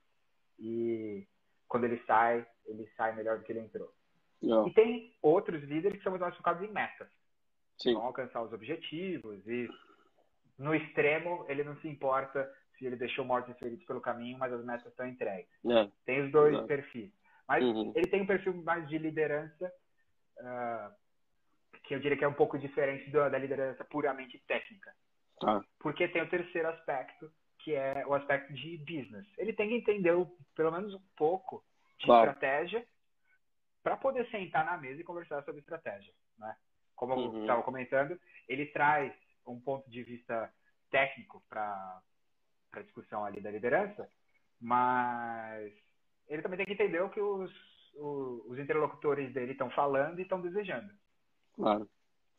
[0.59, 1.27] E
[1.69, 3.93] quando ele sai, ele sai melhor do que ele entrou.
[4.43, 4.67] Não.
[4.67, 7.09] E tem outros líderes que são muito mais focados em metas.
[7.79, 7.95] Sim.
[7.95, 9.69] Vão alcançar os objetivos e
[10.59, 14.53] no extremo ele não se importa se ele deixou mortos e feridos pelo caminho, mas
[14.53, 15.51] as metas estão entregues.
[15.69, 15.91] É.
[16.05, 17.11] Tem os dois perfis.
[17.47, 17.93] Mas uhum.
[17.95, 19.73] ele tem um perfil mais de liderança,
[20.39, 20.95] uh,
[21.85, 24.93] que eu diria que é um pouco diferente da, da liderança puramente técnica.
[25.41, 25.63] Tá.
[25.79, 29.27] Porque tem o terceiro aspecto, que é o aspecto de business.
[29.37, 30.13] Ele tem que entender
[30.55, 31.65] pelo menos um pouco
[31.99, 32.31] de claro.
[32.31, 32.87] estratégia
[33.83, 36.13] para poder sentar na mesa e conversar sobre estratégia.
[36.39, 36.57] Né?
[36.97, 37.37] Como uhum.
[37.37, 39.13] eu estava comentando, ele traz
[39.47, 40.53] um ponto de vista
[40.91, 42.01] técnico para
[42.73, 44.09] a discussão ali da liderança,
[44.61, 45.73] mas
[46.29, 47.51] ele também tem que entender o que os,
[47.95, 50.93] os, os interlocutores dele estão falando e estão desejando.
[51.55, 51.89] Claro,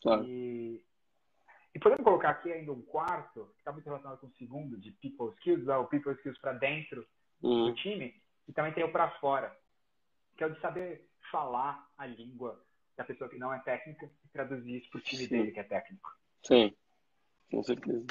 [0.02, 0.24] claro.
[0.26, 0.84] E,
[1.74, 4.92] e podemos colocar aqui ainda um quarto, que está muito relacionado com o segundo, de
[4.92, 7.06] people skills, o people skills para dentro
[7.42, 7.68] uhum.
[7.68, 9.56] do time, e também tem o para fora,
[10.38, 12.64] que é o de saber falar a língua
[12.96, 15.30] da pessoa que não é técnica e traduzir isso para o time Sim.
[15.30, 16.10] dele que é técnico.
[16.44, 16.76] Sim,
[17.52, 18.06] com certeza.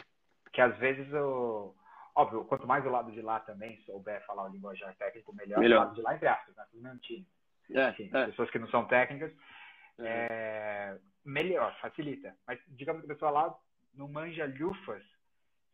[0.52, 1.74] Que às vezes o,
[2.16, 5.59] Óbvio, quanto mais o lado de lá também souber falar o linguajar técnico, melhor.
[5.59, 5.79] melhor.
[5.79, 6.64] O lado de lá, entre aspas, né?
[6.70, 7.27] Tudo mesmo time.
[7.72, 8.27] É, Enfim, é.
[8.27, 9.33] Pessoas que não são técnicas,
[9.98, 10.07] é.
[10.07, 10.98] é.
[11.24, 12.37] melhor, facilita.
[12.46, 13.59] Mas digamos que a pessoa lá
[13.94, 15.03] não manja lufas.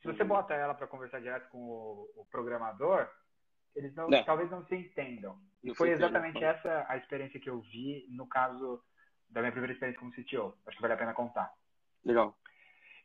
[0.01, 0.29] Se você uhum.
[0.29, 3.07] bota ela para conversar direto com o, o programador,
[3.77, 4.23] eles não, é.
[4.23, 5.39] talvez não se entendam.
[5.63, 6.57] E não foi exatamente entendo.
[6.57, 8.83] essa a experiência que eu vi no caso
[9.29, 10.57] da minha primeira experiência como CTO.
[10.67, 11.53] Acho que vale a pena contar.
[12.03, 12.35] Legal.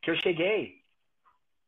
[0.02, 0.85] Que eu cheguei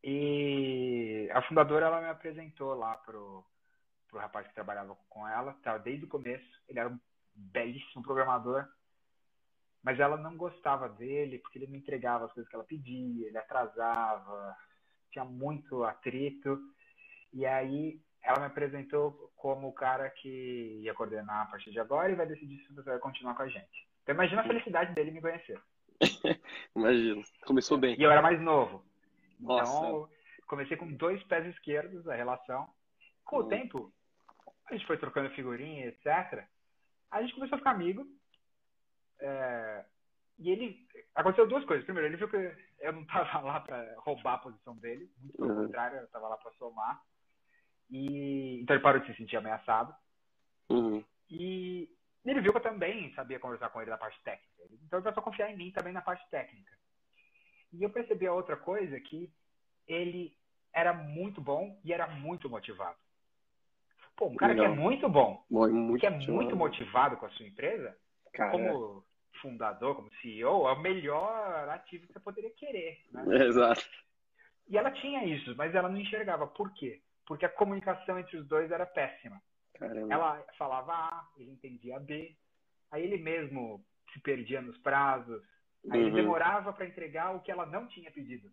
[0.09, 3.43] e a fundadora ela me apresentou lá pro,
[4.07, 6.47] pro rapaz que trabalhava com ela, tá, desde o começo.
[6.69, 6.97] Ele era um
[7.35, 8.65] belíssimo programador,
[9.83, 13.37] mas ela não gostava dele porque ele não entregava as coisas que ela pedia, ele
[13.37, 14.55] atrasava,
[15.11, 16.57] tinha muito atrito.
[17.33, 22.13] E aí ela me apresentou como o cara que ia coordenar a partir de agora
[22.13, 23.85] e vai decidir se você vai continuar com a gente.
[24.03, 25.61] Então imagina a felicidade dele me conhecer.
[26.73, 27.21] Imagino.
[27.45, 27.99] Começou bem.
[27.99, 28.85] E eu era mais novo.
[29.39, 29.71] Nossa.
[29.71, 30.09] Então,
[30.47, 32.67] comecei com dois pés esquerdos a relação.
[33.25, 33.39] Com hum.
[33.39, 33.93] o tempo,
[34.69, 36.45] a gente foi trocando figurinha, etc.
[37.11, 38.05] A gente começou a ficar amigo.
[39.19, 39.85] É...
[40.39, 40.87] E ele.
[41.15, 41.85] Aconteceu duas coisas.
[41.85, 45.09] Primeiro, ele viu que eu não estava lá para roubar a posição dele.
[45.19, 45.65] Muito pelo uhum.
[45.65, 47.01] contrário, eu estava lá para somar.
[47.89, 48.61] E...
[48.61, 49.95] Então ele parou de se sentir ameaçado.
[50.69, 51.03] Uhum.
[51.29, 51.89] E
[52.25, 54.63] ele viu que eu também sabia conversar com ele na parte técnica.
[54.85, 56.77] Então ele começou a confiar em mim também na parte técnica.
[57.77, 59.31] E eu percebi a outra coisa que
[59.87, 60.35] ele
[60.73, 62.97] era muito bom e era muito motivado.
[64.15, 64.65] Pô, um cara Legal.
[64.65, 67.95] que é muito bom, muito que é muito motivado com a sua empresa,
[68.33, 69.03] cara, como
[69.41, 72.99] fundador, como CEO, é o melhor ativo que você poderia querer.
[73.11, 73.23] Né?
[73.45, 73.85] Exato.
[74.67, 76.47] E ela tinha isso, mas ela não enxergava.
[76.47, 76.99] Por quê?
[77.27, 79.39] Porque a comunicação entre os dois era péssima.
[79.75, 80.13] Caramba.
[80.13, 82.35] Ela falava A, ele entendia B.
[82.91, 85.41] Aí ele mesmo se perdia nos prazos,
[85.89, 86.13] Aí uhum.
[86.13, 88.51] demorava para entregar o que ela não tinha pedido.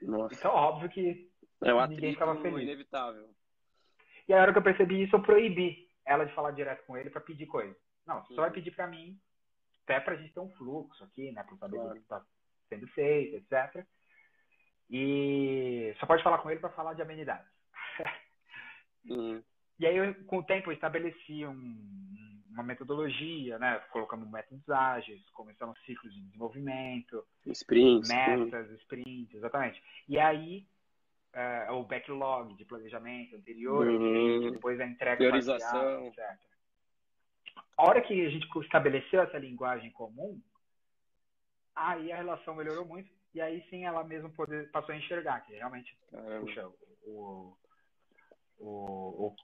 [0.00, 0.34] Nossa.
[0.34, 1.30] Então, óbvio que
[1.62, 2.62] é ninguém ficava feliz.
[2.62, 3.28] inevitável.
[4.28, 7.10] E a hora que eu percebi isso, eu proibi ela de falar direto com ele
[7.10, 7.76] para pedir coisa.
[8.06, 8.54] Não, você só vai uhum.
[8.54, 9.18] pedir para mim,
[9.84, 11.42] até para a gente ter um fluxo aqui, né?
[11.42, 11.90] Para saber claro.
[11.90, 12.24] o que está
[12.68, 13.84] sendo feito, etc.
[14.90, 17.50] E só pode falar com ele para falar de amenidades.
[19.08, 19.42] Uhum.
[19.78, 23.80] E aí, eu, com o tempo, eu estabeleci um, uma metodologia, né?
[23.92, 29.80] Colocamos métodos ágeis, começamos ciclos de desenvolvimento, sprints, metas, sprints, exatamente.
[30.08, 30.66] E aí,
[31.68, 34.50] uh, o backlog de planejamento anterior, uhum.
[34.50, 35.70] depois a entrega Priorização.
[35.70, 36.48] Parcial, etc.
[37.76, 40.40] A hora que a gente estabeleceu essa linguagem comum,
[41.76, 45.52] aí a relação melhorou muito e aí sim ela mesma poder, passou a enxergar que
[45.52, 46.40] realmente, Caramba.
[46.40, 46.68] puxa,
[47.04, 47.56] o,
[48.58, 48.66] o,
[49.26, 49.36] o,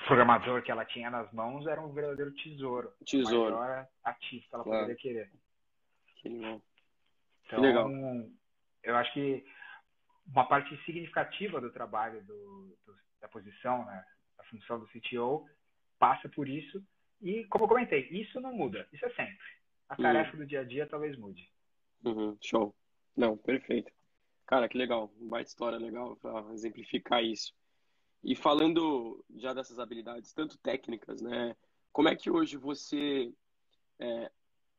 [0.00, 2.92] programador que ela tinha nas mãos era um verdadeiro tesouro.
[3.04, 3.54] Tesouro.
[3.54, 3.88] O maior
[4.20, 4.80] que ela claro.
[4.80, 5.30] poderia querer.
[6.16, 6.62] Que legal.
[7.46, 7.90] Então, que legal.
[8.82, 9.44] eu acho que
[10.26, 14.04] uma parte significativa do trabalho do, do, da posição, né,
[14.36, 15.48] da função do CTO,
[15.98, 16.84] passa por isso.
[17.20, 18.86] E, como eu comentei, isso não muda.
[18.92, 19.46] Isso é sempre.
[19.88, 20.02] A uhum.
[20.02, 21.50] tarefa do dia a dia talvez mude.
[22.04, 22.36] Uhum.
[22.42, 22.74] Show.
[23.16, 23.90] Não, perfeito.
[24.46, 25.12] Cara, que legal.
[25.18, 27.52] Uma baita história legal para exemplificar isso.
[28.22, 31.56] E falando já dessas habilidades, tanto técnicas, né?
[31.92, 33.32] Como é que hoje você
[33.98, 34.30] é,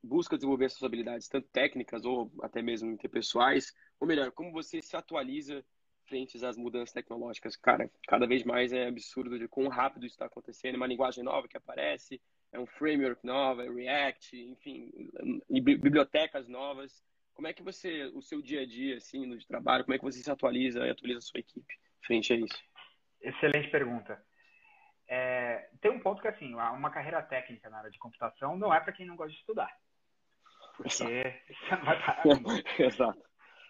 [0.04, 3.74] busca desenvolver essas habilidades, tanto técnicas ou até mesmo interpessoais?
[4.00, 5.64] Ou melhor, como você se atualiza
[6.06, 7.56] frente às mudanças tecnológicas?
[7.56, 10.76] Cara, cada vez mais é absurdo de quão rápido isso está acontecendo.
[10.76, 12.22] Uma linguagem nova que aparece,
[12.52, 14.92] é um framework novo, é React, enfim,
[15.50, 17.04] bibliotecas novas.
[17.34, 20.04] Como é que você, o seu dia a dia, assim, no trabalho, como é que
[20.04, 22.58] você se atualiza e atualiza a sua equipe frente a isso?
[23.22, 24.22] Excelente pergunta.
[25.08, 28.80] É, tem um ponto que, assim, uma carreira técnica na área de computação não é
[28.80, 29.76] para quem não gosta de estudar.
[30.78, 32.24] Porque você não vai parar.
[32.80, 33.24] Exato.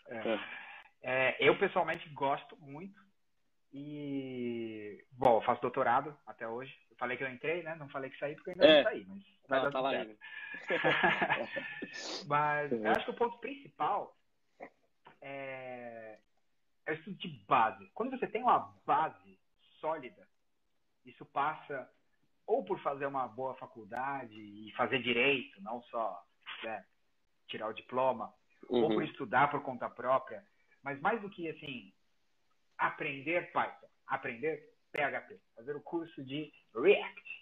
[0.07, 0.39] É.
[1.01, 2.99] É, eu, pessoalmente, gosto muito.
[3.71, 6.75] E, bom, eu faço doutorado até hoje.
[6.89, 7.75] Eu falei que eu entrei, né?
[7.75, 8.77] Não falei que saí porque eu ainda é.
[8.77, 10.17] não saí, mas vai não, tá lá ainda.
[12.27, 14.17] mas eu acho que o ponto principal
[15.21, 16.17] é,
[16.85, 17.89] é o estudo de base.
[17.93, 19.38] Quando você tem uma base
[19.79, 20.27] sólida,
[21.05, 21.89] isso passa
[22.45, 26.19] ou por fazer uma boa faculdade e fazer direito, não só
[26.63, 26.83] né,
[27.47, 28.33] tirar o diploma,
[28.69, 28.83] uhum.
[28.83, 30.43] ou por estudar por conta própria,
[30.83, 31.93] mas mais do que assim,
[32.77, 37.39] aprender Python, aprender PHP, fazer o curso de React,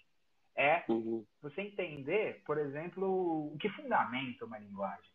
[0.56, 1.24] é uhum.
[1.40, 5.10] você entender, por exemplo, o que fundamenta uma linguagem.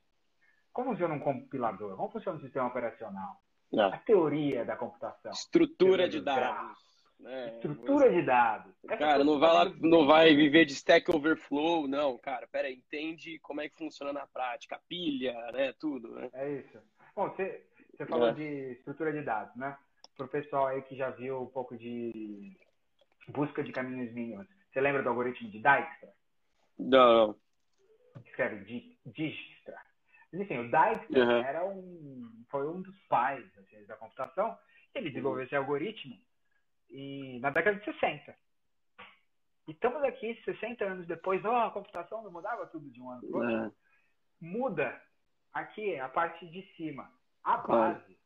[0.71, 1.95] Como funciona um compilador?
[1.97, 3.35] Como funciona um sistema operacional?
[3.73, 3.81] É.
[3.81, 5.31] A teoria da computação.
[5.31, 6.92] Estrutura de dados.
[7.25, 8.73] É, Estrutura de dados.
[8.97, 12.47] Cara, não vai, lá, não vai viver de Stack Overflow, não, cara.
[12.47, 16.29] Pera aí, entende como é que funciona na prática, pilha, né, tudo, né?
[16.33, 16.79] É isso.
[17.15, 18.33] Bom, você, você falou é.
[18.33, 19.77] de estrutura de dados, né?
[20.17, 22.57] Para o pessoal aí que já viu um pouco de
[23.29, 24.47] busca de caminhos mínimos.
[24.71, 26.13] Você lembra do algoritmo de Dijkstra?
[26.77, 27.35] Não.
[28.25, 29.77] Escreve Dijkstra.
[30.31, 31.43] Mas, enfim, o Dijkstra uhum.
[31.43, 34.57] era um, foi um dos pais assim, da computação.
[34.93, 36.15] Ele desenvolveu esse algoritmo
[36.93, 38.35] e na década de 60.
[39.67, 43.21] E estamos aqui 60 anos depois, oh, a computação não mudava tudo de um ano
[43.27, 43.65] para outro.
[43.65, 43.71] É.
[44.39, 45.01] Muda
[45.51, 47.11] aqui a parte de cima,
[47.43, 48.17] a base.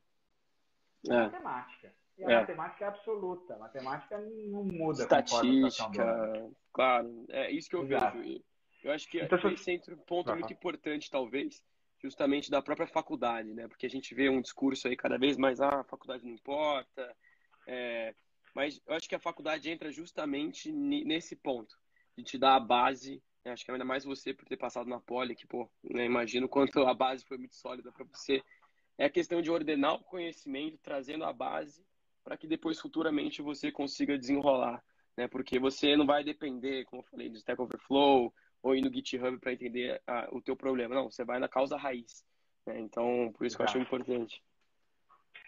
[1.08, 1.14] É.
[1.14, 1.22] é.
[1.24, 1.94] Matemática.
[2.18, 2.40] E a é.
[2.40, 3.56] matemática é absoluta.
[3.56, 7.26] A matemática não muda Estatística, claro.
[7.30, 8.18] É isso que eu Exato.
[8.18, 8.44] vejo.
[8.84, 11.64] Eu acho que então, esse entra um ponto muito importante, talvez,
[12.02, 13.68] justamente da própria faculdade, né?
[13.68, 17.16] Porque a gente vê um discurso aí cada vez mais, ah, a faculdade não importa,
[17.68, 18.16] é,
[18.58, 21.78] mas eu acho que a faculdade entra justamente nesse ponto,
[22.18, 23.22] de te dar a base.
[23.46, 23.52] Né?
[23.52, 26.06] Acho que ainda mais você por ter passado na Poli, que, pô, né?
[26.06, 28.42] imagino quanto a base foi muito sólida para você.
[28.98, 31.86] É a questão de ordenar o conhecimento, trazendo a base,
[32.24, 34.84] para que depois, futuramente, você consiga desenrolar.
[35.16, 35.28] Né?
[35.28, 39.38] Porque você não vai depender, como eu falei, do Stack Overflow ou ir no GitHub
[39.38, 40.96] para entender a, o teu problema.
[40.96, 42.26] Não, você vai na causa raiz.
[42.66, 42.80] Né?
[42.80, 44.42] Então, por isso que eu acho importante.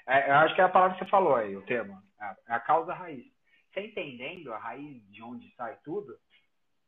[0.09, 2.01] É, eu acho que é a palavra que você falou aí, o termo.
[2.47, 3.23] É a causa raiz.
[3.71, 6.17] Você entendendo a raiz de onde sai tudo,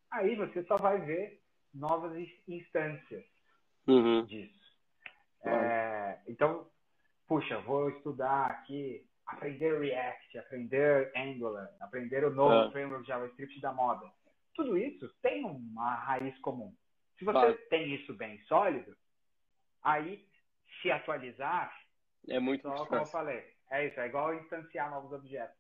[0.10, 1.40] aí você só vai ver
[1.72, 2.18] novas
[2.48, 3.24] instâncias
[3.88, 4.26] uhum.
[4.26, 4.60] disso.
[5.46, 6.68] É, então,
[7.28, 12.72] puxa, vou estudar aqui, aprender React, aprender Angular, aprender o novo é.
[12.72, 14.12] framework JavaScript da moda.
[14.56, 16.74] Tudo isso tem uma raiz comum.
[17.20, 18.98] Se você tem isso bem sólido,
[19.84, 20.26] aí
[20.82, 21.72] se atualizar
[22.30, 25.56] é muito Só, como eu falei, é isso, é igual instanciar novos objetos.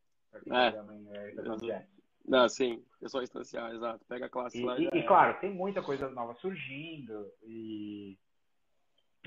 [0.51, 1.86] É.
[2.26, 4.05] Não, sim, é só instanciar, exato.
[4.05, 4.78] Pega a classe e, lá.
[4.80, 8.18] E, e, claro, tem muita coisa nova surgindo e.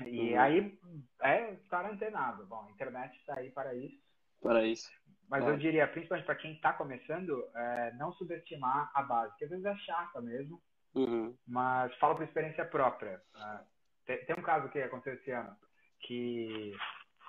[0.05, 0.39] E uhum.
[0.41, 0.79] aí
[1.21, 2.45] é estar antenado.
[2.47, 3.97] Bom, a internet está aí para isso.
[4.41, 4.91] Para isso.
[5.29, 9.49] Mas eu diria, principalmente para quem está começando, é, não subestimar a base, que às
[9.49, 10.61] vezes é chata mesmo,
[10.93, 11.35] uhum.
[11.47, 13.21] mas falo por experiência própria.
[13.35, 13.65] Uh,
[14.05, 15.55] tem, tem, um caso que aconteceu esse ano,
[16.01, 16.73] que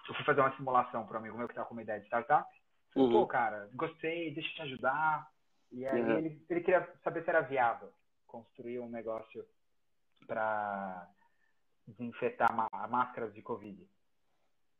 [0.08, 2.06] eu fui fazer uma simulação para um amigo meu que estava com uma ideia de
[2.06, 2.48] startup.
[2.92, 3.14] Falei, uhum.
[3.14, 5.30] pô, cara, gostei, deixa eu te ajudar.
[5.72, 6.18] E aí uhum.
[6.18, 7.92] ele, ele queria saber se era viável
[8.26, 9.44] construir um negócio
[10.26, 11.08] para
[11.86, 12.52] desinfetar
[12.88, 13.86] máscaras de Covid.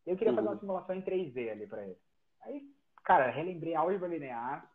[0.06, 0.60] Eu queria fazer uma uhum.
[0.60, 1.98] simulação em 3D ali para ele.
[2.42, 4.68] Aí cara, relembrei a álgebra linear,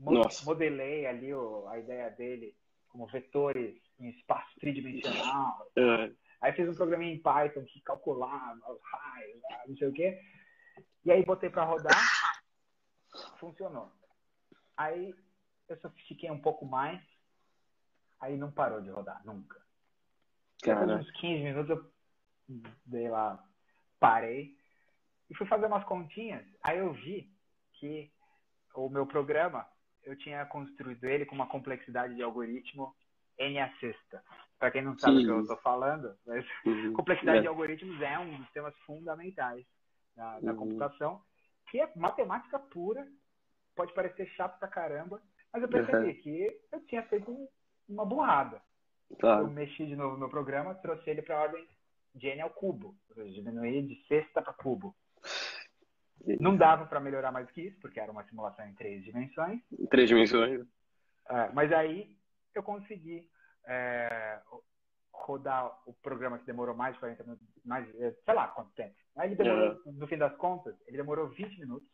[0.00, 0.44] Nossa.
[0.44, 2.54] modelei ali o, a ideia dele
[2.88, 5.70] como vetores em espaço tridimensional.
[5.76, 6.10] É.
[6.46, 10.22] Aí fiz um programinha em Python que calculava os raios, não sei o quê.
[11.04, 12.40] E aí botei para rodar,
[13.40, 13.90] funcionou.
[14.76, 15.12] Aí
[15.68, 17.02] eu sofistiquei um pouco mais,
[18.20, 19.60] aí não parou de rodar, nunca.
[20.62, 21.92] De uns 15 minutos eu
[22.84, 23.44] dei lá,
[23.98, 24.56] parei
[25.28, 26.46] e fui fazer umas continhas.
[26.62, 27.28] Aí eu vi
[27.72, 28.12] que
[28.72, 29.68] o meu programa,
[30.04, 32.94] eu tinha construído ele com uma complexidade de algoritmo
[33.36, 34.22] N a sexta.
[34.58, 36.92] Para quem não sabe o que eu estou falando, mas uhum.
[36.94, 37.40] complexidade é.
[37.42, 39.66] de algoritmos é um dos temas fundamentais
[40.16, 40.56] da, da uhum.
[40.56, 41.20] computação,
[41.70, 43.06] que é matemática pura,
[43.74, 45.20] pode parecer chato pra caramba,
[45.52, 46.22] mas eu percebi uhum.
[46.22, 47.48] que eu tinha feito
[47.88, 48.60] uma burrada.
[49.20, 49.44] Claro.
[49.44, 51.66] Eu mexi de novo no meu programa, trouxe ele para a ordem
[52.14, 54.96] de N ao cubo, ou seja, diminuí de sexta para cubo.
[56.40, 59.60] Não dava para melhorar mais que isso, porque era uma simulação em três dimensões.
[59.78, 60.66] Em três dimensões.
[61.28, 62.16] É, mas aí
[62.54, 63.28] eu consegui
[63.66, 64.40] é,
[65.12, 68.94] rodar o programa que demorou mais de 40 minutos, mais, é, sei lá quanto tempo.
[69.16, 69.92] Aí ele demorou, uhum.
[69.92, 71.88] no fim das contas, ele demorou 20 minutos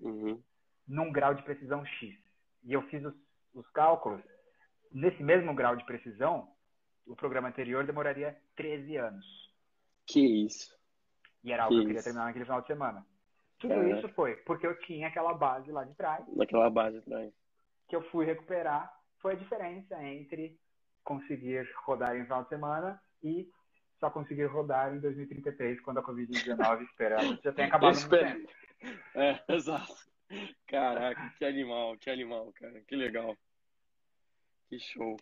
[0.00, 0.42] uhum.
[0.86, 2.16] num grau de precisão X.
[2.64, 3.14] E eu fiz os,
[3.54, 4.22] os cálculos.
[4.92, 6.52] Nesse mesmo grau de precisão,
[7.06, 9.26] o programa anterior demoraria 13 anos.
[10.06, 10.74] Que isso.
[11.44, 13.06] E era algo que, que eu queria terminar naquele final de semana.
[13.58, 13.98] Tudo é.
[13.98, 16.24] isso foi porque eu tinha aquela base lá de trás.
[16.34, 17.32] Naquela base atrás.
[17.88, 18.92] Que eu fui recuperar.
[19.18, 20.58] Foi a diferença entre
[21.04, 23.50] conseguir rodar em final de semana e
[23.98, 28.50] só conseguir rodar em 2033, quando a Covid-19 esperamos já tenha acabado no tempo.
[29.14, 29.94] É, exato.
[30.66, 32.80] Caraca, que animal, que animal, cara.
[32.82, 33.36] Que legal.
[34.68, 35.16] Que show.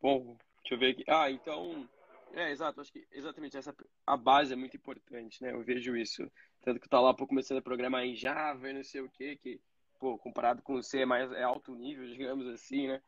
[0.00, 1.04] Bom, deixa eu ver aqui.
[1.08, 1.86] Ah, então.
[2.32, 2.80] É, exato.
[2.80, 3.74] Acho que exatamente essa
[4.06, 5.52] a base é muito importante, né?
[5.52, 6.30] Eu vejo isso
[6.66, 9.36] tanto que tá lá, pô, começando a programar em Java e não sei o que,
[9.36, 9.60] que,
[10.00, 13.00] pô, comparado com C é mais é alto nível, digamos assim, né?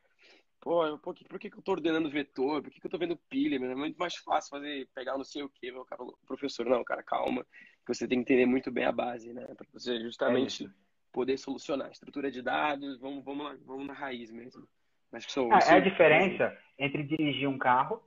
[0.60, 2.62] Pô, por que, por que, que eu tô ordenando vetor?
[2.62, 3.56] Por que, que eu tô vendo pilha?
[3.56, 6.82] É muito mais fácil fazer, pegar não sei o que, o cara falou, professor, não,
[6.82, 9.46] cara, calma, que você tem que entender muito bem a base, né?
[9.54, 10.68] Pra você justamente é
[11.12, 11.90] poder solucionar.
[11.90, 14.68] Estrutura de dados, vamos, vamos lá, vamos na raiz mesmo.
[15.12, 18.02] Acho que sou, ah, é a diferença entre dirigir um carro,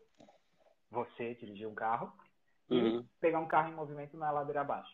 [0.90, 2.14] você dirigir um carro,
[2.70, 3.00] uhum.
[3.00, 4.92] e pegar um carro em movimento na ladeira abaixo.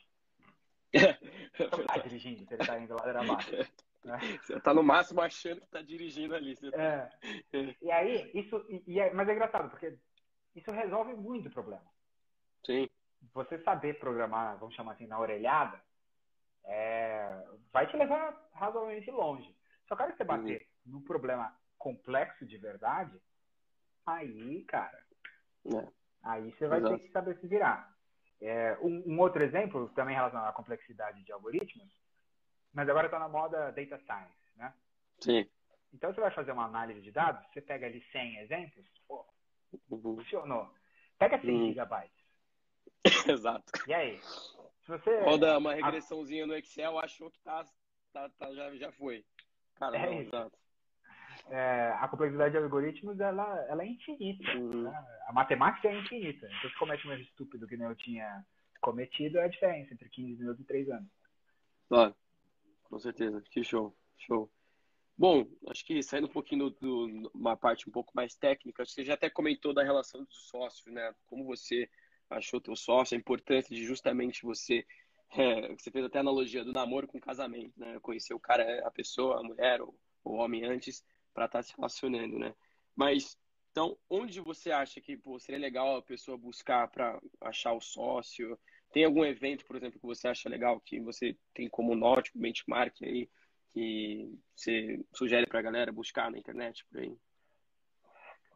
[1.58, 3.50] Você tá dirigindo, você tá indo ladeira abaixo.
[4.08, 4.18] Né?
[4.42, 6.56] Você tá no máximo achando que tá dirigindo ali.
[6.56, 6.78] Tá...
[6.78, 7.10] É.
[7.82, 8.66] E aí, isso.
[8.88, 9.98] E é, mas é engraçado, porque
[10.56, 11.86] isso resolve muito o problema.
[12.66, 12.90] Sim.
[13.34, 15.82] Você saber programar, vamos chamar assim, na orelhada,
[16.64, 17.44] é,
[17.74, 19.54] vai te levar razoavelmente longe.
[19.88, 20.94] Só que você bater uhum.
[20.94, 23.20] num problema complexo de verdade,
[24.06, 24.98] aí, cara,
[25.66, 25.88] é.
[26.24, 26.98] aí você vai Exato.
[26.98, 27.94] ter que saber se virar.
[28.40, 31.92] É, um, um, outro exemplo, também relacionado à complexidade de algoritmos,
[32.78, 34.74] mas agora está na moda data science, né?
[35.20, 35.50] Sim.
[35.94, 39.26] Então, você vai fazer uma análise de dados, você pega ali 100 exemplos, pô,
[39.90, 40.18] uhum.
[40.18, 40.72] funcionou.
[41.18, 41.68] Pega 100 uhum.
[41.70, 42.24] gigabytes.
[43.28, 43.72] Exato.
[43.88, 44.20] E aí?
[44.22, 45.20] Se você...
[45.22, 47.66] Roda uma regressãozinha no Excel, achou que tá,
[48.14, 49.26] tá, tá já, já foi.
[49.76, 50.58] Cara, é exato
[51.50, 54.52] é, a complexidade de algoritmos ela, ela é infinita.
[54.54, 54.84] Uhum.
[54.84, 55.06] Né?
[55.28, 56.48] A matemática é infinita.
[56.48, 58.46] Então, se comete um erro estúpido que nem eu tinha
[58.82, 61.10] cometido, é a diferença entre 15 minutos e 3 anos.
[61.88, 62.16] Claro,
[62.90, 63.42] com certeza.
[63.52, 64.52] Que show, show.
[65.18, 69.16] Bom, acho que saindo um pouquinho de uma parte um pouco mais técnica, você já
[69.16, 71.14] até comentou da relação dos sócios, né?
[71.26, 71.90] Como você
[72.30, 74.86] achou teu sócio, a importância de justamente você
[75.32, 78.00] é, você fez até a analogia do namoro com casamento, né?
[78.00, 81.74] Conhecer o cara, a pessoa, a mulher, o, o homem antes, para estar tá se
[81.76, 82.54] relacionando, né?
[82.96, 83.38] Mas
[83.78, 88.58] então, onde você acha que pô, seria legal a pessoa buscar para achar o sócio?
[88.98, 92.96] Tem algum evento, por exemplo, que você acha legal, que você tem como norte, benchmark
[93.04, 93.30] aí,
[93.70, 97.16] que você sugere para a galera buscar na internet por aí?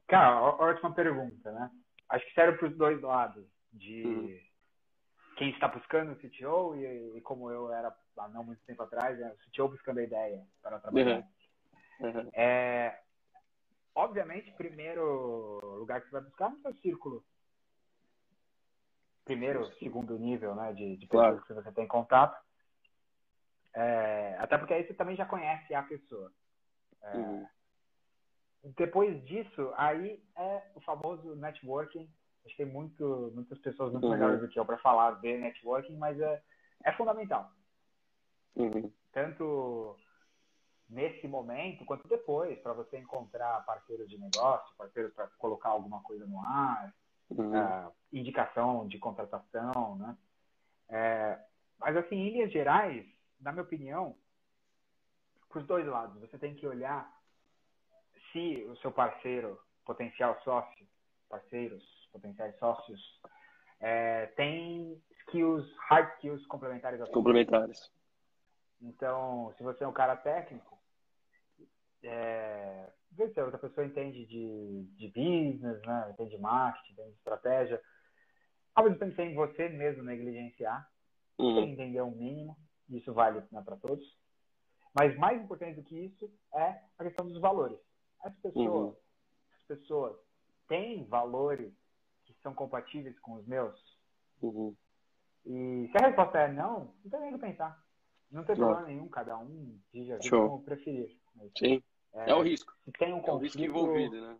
[0.07, 1.69] Cara, ótima pergunta, né?
[2.09, 4.39] Acho que serve para os dois lados, de uhum.
[5.37, 9.19] quem está buscando o CTO e, e, como eu era há não muito tempo atrás,
[9.19, 9.31] né?
[9.31, 11.23] o CTO buscando a ideia para trabalhar.
[11.99, 12.09] Uhum.
[12.09, 12.31] Uhum.
[12.33, 12.99] É,
[13.93, 17.23] obviamente, primeiro lugar que você vai buscar é no seu círculo.
[19.25, 21.43] Primeiro, segundo nível, né, de, de pessoas claro.
[21.43, 22.37] que você tem contato.
[23.73, 26.31] É, até porque aí você também já conhece a pessoa.
[27.01, 27.47] É, uhum.
[28.77, 32.11] Depois disso, aí é o famoso networking.
[32.45, 34.11] Acho que tem muito, muitas pessoas muito uhum.
[34.11, 36.41] melhores do que eu para falar de networking, mas é,
[36.83, 37.51] é fundamental.
[38.55, 38.91] Uhum.
[39.11, 39.95] Tanto
[40.89, 46.25] nesse momento quanto depois, para você encontrar parceiros de negócio, parceiros para colocar alguma coisa
[46.25, 46.93] no ar,
[47.31, 47.87] uhum.
[47.87, 50.17] uh, indicação de contratação, né?
[50.89, 51.39] É,
[51.79, 53.05] mas assim, em linhas gerais,
[53.39, 54.15] na minha opinião,
[55.49, 57.11] para os dois lados, você tem que olhar
[58.31, 60.87] se o seu parceiro, potencial sócio,
[61.29, 63.21] parceiros, potenciais sócios,
[63.79, 67.01] é, tem skills, hard skills complementares.
[67.09, 67.91] Complementares.
[68.81, 70.77] Então, se você é um cara técnico,
[72.03, 76.11] é, se a outra pessoa entende de, de business, né?
[76.11, 77.81] entende de marketing, entende de estratégia,
[78.73, 80.89] ao mesmo tempo sem você mesmo negligenciar,
[81.37, 81.55] uhum.
[81.55, 82.57] sem entender o um mínimo,
[82.89, 84.05] isso vale né, para todos.
[84.93, 87.79] Mas mais importante do que isso é a questão dos valores.
[88.21, 88.95] As pessoas, uhum.
[89.55, 90.17] as pessoas
[90.67, 91.73] têm valores
[92.25, 93.79] que são compatíveis com os meus?
[94.41, 94.75] Uhum.
[95.45, 97.81] E se a resposta é não, não tem nem o que pensar.
[98.31, 101.17] Não tem problema nenhum, cada um diga como preferir.
[101.35, 101.83] Mas, Sim.
[102.13, 102.73] É, é, o risco.
[102.85, 104.37] Se tem um conflito, é o risco envolvido, né?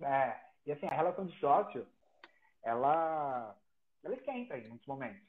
[0.00, 0.40] É.
[0.66, 1.86] E assim, a relação de sócio,
[2.62, 3.56] ela,
[4.02, 5.22] ela esquenta em muitos momentos.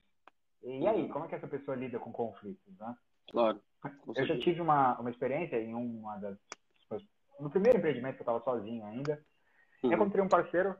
[0.63, 2.95] E aí, como é que essa pessoa lida com conflitos, né?
[3.29, 3.61] Claro.
[4.15, 6.37] Eu já tive uma, uma experiência em uma das.
[7.39, 9.21] No primeiro empreendimento que eu estava sozinho ainda,
[9.83, 9.91] uhum.
[9.91, 10.77] encontrei um parceiro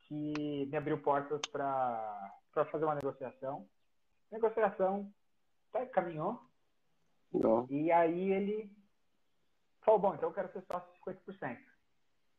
[0.00, 2.34] que me abriu portas para
[2.70, 3.66] fazer uma negociação.
[4.30, 5.10] A negociação
[5.72, 6.38] até caminhou.
[7.32, 7.66] Não.
[7.70, 8.70] E aí ele
[9.84, 11.58] falou: Bom, então eu quero ser sócio de 50%.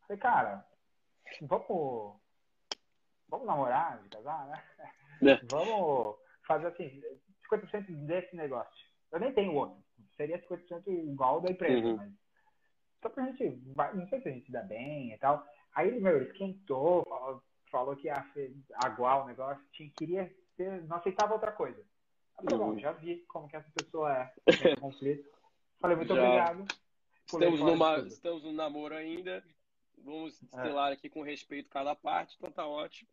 [0.07, 0.65] Falei, cara,
[1.41, 2.19] vamos,
[3.29, 4.63] vamos namorar, de casar, né?
[5.21, 5.39] É.
[5.49, 7.01] Vamos fazer assim,
[7.49, 8.87] 50% desse negócio.
[9.11, 9.81] Eu nem tenho outro.
[10.17, 11.95] Seria 50% igual da empresa, uhum.
[11.95, 12.11] mas
[13.01, 13.61] só pra gente,
[13.93, 15.45] não sei se a gente se dá bem e tal.
[15.75, 18.25] Aí ele, meu, esquentou, falou, falou que ia
[18.83, 21.79] aguar o negócio, tinha, queria ter, não aceitava outra coisa.
[21.79, 22.73] Eu falei, uhum.
[22.73, 24.31] bom, já vi como que essa pessoa é
[24.79, 25.29] conflito.
[25.79, 26.21] Falei, muito já.
[26.21, 26.65] obrigado.
[27.25, 29.43] Estamos, numa, estamos no namoro ainda.
[29.97, 30.93] Vamos estelar é.
[30.93, 33.09] aqui com respeito cada parte, então tá ótimo.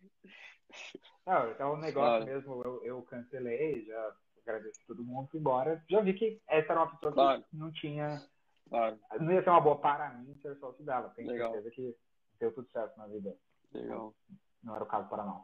[1.26, 2.24] Não, então o negócio claro.
[2.24, 5.82] mesmo eu, eu cancelei, já agradeço todo mundo, fui embora.
[5.88, 7.44] Já vi que essa era uma pessoa claro.
[7.48, 8.26] que não tinha.
[8.68, 8.98] Claro.
[9.20, 11.10] Não ia ser uma boa para mim ser sócio dela.
[11.10, 11.52] Tenho Legal.
[11.52, 11.96] certeza que
[12.38, 13.36] deu tudo certo na vida.
[13.72, 14.14] Legal.
[14.62, 15.42] Não era o caso para nós.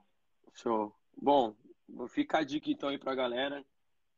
[0.55, 0.95] Show.
[1.17, 1.55] Bom,
[1.89, 3.65] vou ficar a dica então aí pra galera.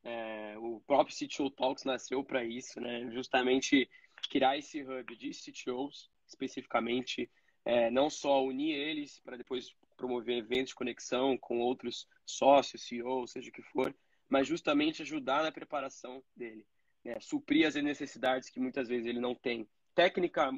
[0.05, 3.11] É, o próprio CTO Talks nasceu para isso, né?
[3.11, 3.90] Justamente
[4.28, 7.30] criar esse hub de CTOs, especificamente,
[7.64, 13.32] é, não só unir eles para depois promover eventos de conexão com outros sócios, CEOs,
[13.32, 13.94] seja o que for,
[14.28, 16.64] mas justamente ajudar na preparação dele,
[17.04, 17.18] né?
[17.20, 19.68] suprir as necessidades que muitas vezes ele não tem.
[19.94, 20.48] Técnica,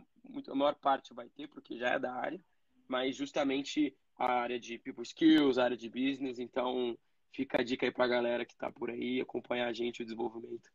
[0.48, 2.40] a maior parte vai ter, porque já é da área,
[2.86, 6.98] mas justamente a área de people skills, a área de business, então
[7.32, 10.04] fica a dica aí para a galera que está por aí, acompanhar a gente, o
[10.04, 10.70] desenvolvimento.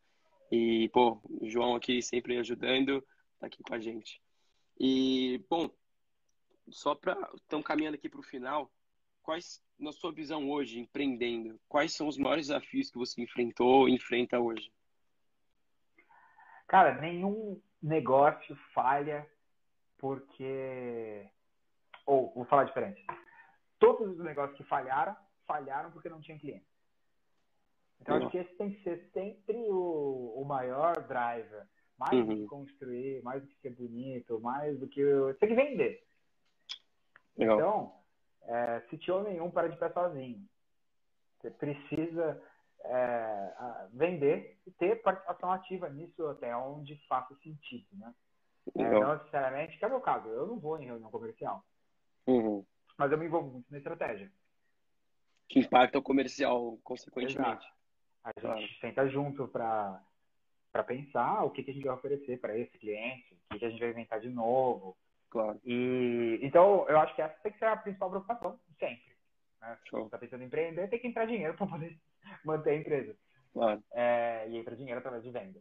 [0.52, 3.06] E, pô, o João aqui sempre ajudando,
[3.40, 4.22] tá aqui com a gente.
[4.80, 5.70] E, bom,
[6.70, 7.18] só para.
[7.36, 8.72] Estamos caminhando aqui para o final.
[9.22, 14.40] Quais, na sua visão hoje, empreendendo, quais são os maiores desafios que você enfrentou enfrenta
[14.40, 14.72] hoje?
[16.68, 19.28] Cara, nenhum negócio falha
[19.98, 21.28] porque.
[22.06, 23.04] Ou, vou falar diferente.
[23.80, 25.16] Todos os negócios que falharam,
[25.48, 26.75] falharam porque não tinha cliente.
[28.02, 31.66] Então, acho que esse tem que ser sempre o, o maior driver.
[31.98, 32.26] Mais uhum.
[32.26, 35.02] do que construir, mais do que ser bonito, mais do que.
[35.02, 36.04] Você tem que vender.
[37.38, 37.58] Legal.
[37.58, 37.94] Então,
[38.44, 40.46] é, CTO nenhum para de pé sozinho.
[41.40, 42.42] Você precisa
[42.84, 43.54] é,
[43.94, 48.14] vender e ter participação ativa nisso até onde faça sentido, né?
[48.76, 51.64] É, não necessariamente, que é o meu caso, eu não vou em reunião comercial.
[52.26, 52.66] Uhum.
[52.98, 54.32] Mas eu me envolvo muito na estratégia.
[55.48, 57.40] Que impacta o comercial, consequentemente.
[57.40, 57.68] Exato.
[58.26, 60.02] A gente senta junto para
[60.88, 63.70] pensar o que, que a gente vai oferecer para esse cliente, o que, que a
[63.70, 64.98] gente vai inventar de novo,
[65.36, 65.60] Claro.
[65.66, 69.18] E, então, eu acho que essa tem que ser a principal preocupação, sempre.
[69.60, 69.78] Né?
[69.84, 72.00] Se você está pensando em empreender, tem que entrar dinheiro para poder
[72.46, 73.18] manter a empresa.
[73.52, 73.84] Claro.
[73.92, 75.60] É, e entra dinheiro através de venda.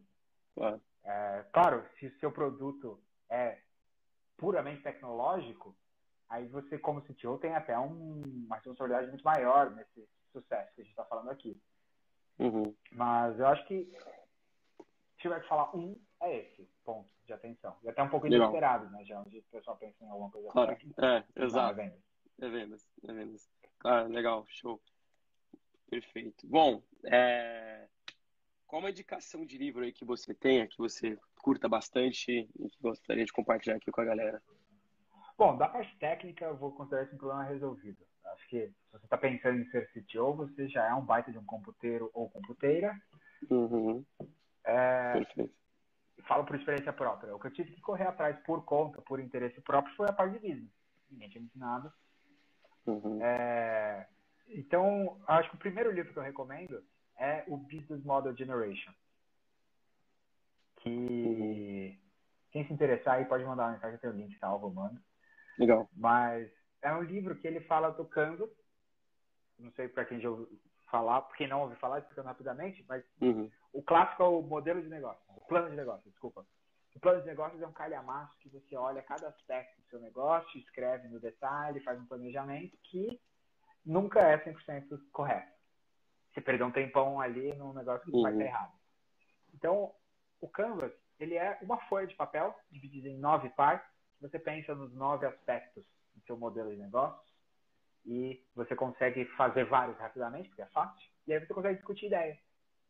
[0.54, 0.80] Claro.
[1.02, 3.58] É, claro, se o seu produto é
[4.36, 5.76] puramente tecnológico,
[6.28, 10.84] aí você, como CTO, tem até um, uma responsabilidade muito maior nesse sucesso que a
[10.84, 11.60] gente está falando aqui.
[12.38, 12.74] Uhum.
[12.92, 17.76] Mas eu acho que se tiver que falar um, é esse ponto de atenção.
[17.82, 19.04] E até um pouco inesperado, né?
[19.04, 20.76] Já onde o pessoal pensa em alguma coisa claro.
[20.98, 21.80] É, exato.
[21.80, 22.04] É vendas.
[22.40, 23.50] É vendas, é vendas.
[23.78, 24.80] Claro, legal, show.
[25.88, 26.46] Perfeito.
[26.46, 27.86] Bom, é...
[28.66, 32.82] qual uma indicação de livro aí que você tenha, que você curta bastante e que
[32.82, 34.42] gostaria de compartilhar aqui com a galera?
[35.36, 38.04] Bom, da parte técnica, eu vou considerar esse problema resolvido.
[38.26, 41.38] Acho que se você está pensando em ser CTO, você já é um baita de
[41.38, 42.96] um computeiro ou computeira.
[43.50, 44.04] Uhum.
[44.64, 45.14] É.
[46.26, 47.34] Falo por experiência própria.
[47.34, 50.38] O que eu tive que correr atrás por conta, por interesse próprio, foi a parte
[50.38, 50.72] de business.
[51.10, 51.92] Ninguém tinha me ensinado.
[52.86, 53.22] Uhum.
[53.22, 54.06] É,
[54.48, 56.82] então, acho que o primeiro livro que eu recomendo
[57.18, 58.92] é o Business Model Generation.
[60.76, 61.98] Que uhum.
[62.50, 65.00] quem se interessar aí pode mandar uma mensagem, tem o link salvo, mando.
[65.58, 65.88] Legal.
[65.94, 66.50] Mas
[66.84, 68.50] é um livro que ele fala do Canvas.
[69.58, 70.48] Não sei para quem já ouviu
[70.90, 73.50] falar, quem não ouviu falar, explicando rapidamente, mas uhum.
[73.72, 76.46] o clássico é o modelo de negócio, o plano de negócio, desculpa.
[76.94, 80.60] O plano de negócios é um calhamaço que você olha cada aspecto do seu negócio,
[80.60, 83.20] escreve no detalhe, faz um planejamento que
[83.84, 85.52] nunca é 100% correto.
[86.32, 88.22] Você perdeu um tempão ali num negócio que uhum.
[88.22, 88.72] vai estar errado.
[89.54, 89.92] Então,
[90.40, 93.88] o Canvas, ele é uma folha de papel dividida em nove partes.
[94.20, 95.84] Você pensa nos nove aspectos
[96.14, 97.34] do seu modelo de negócios
[98.06, 101.10] e você consegue fazer vários rapidamente, porque é fácil.
[101.26, 102.38] E aí você consegue discutir ideia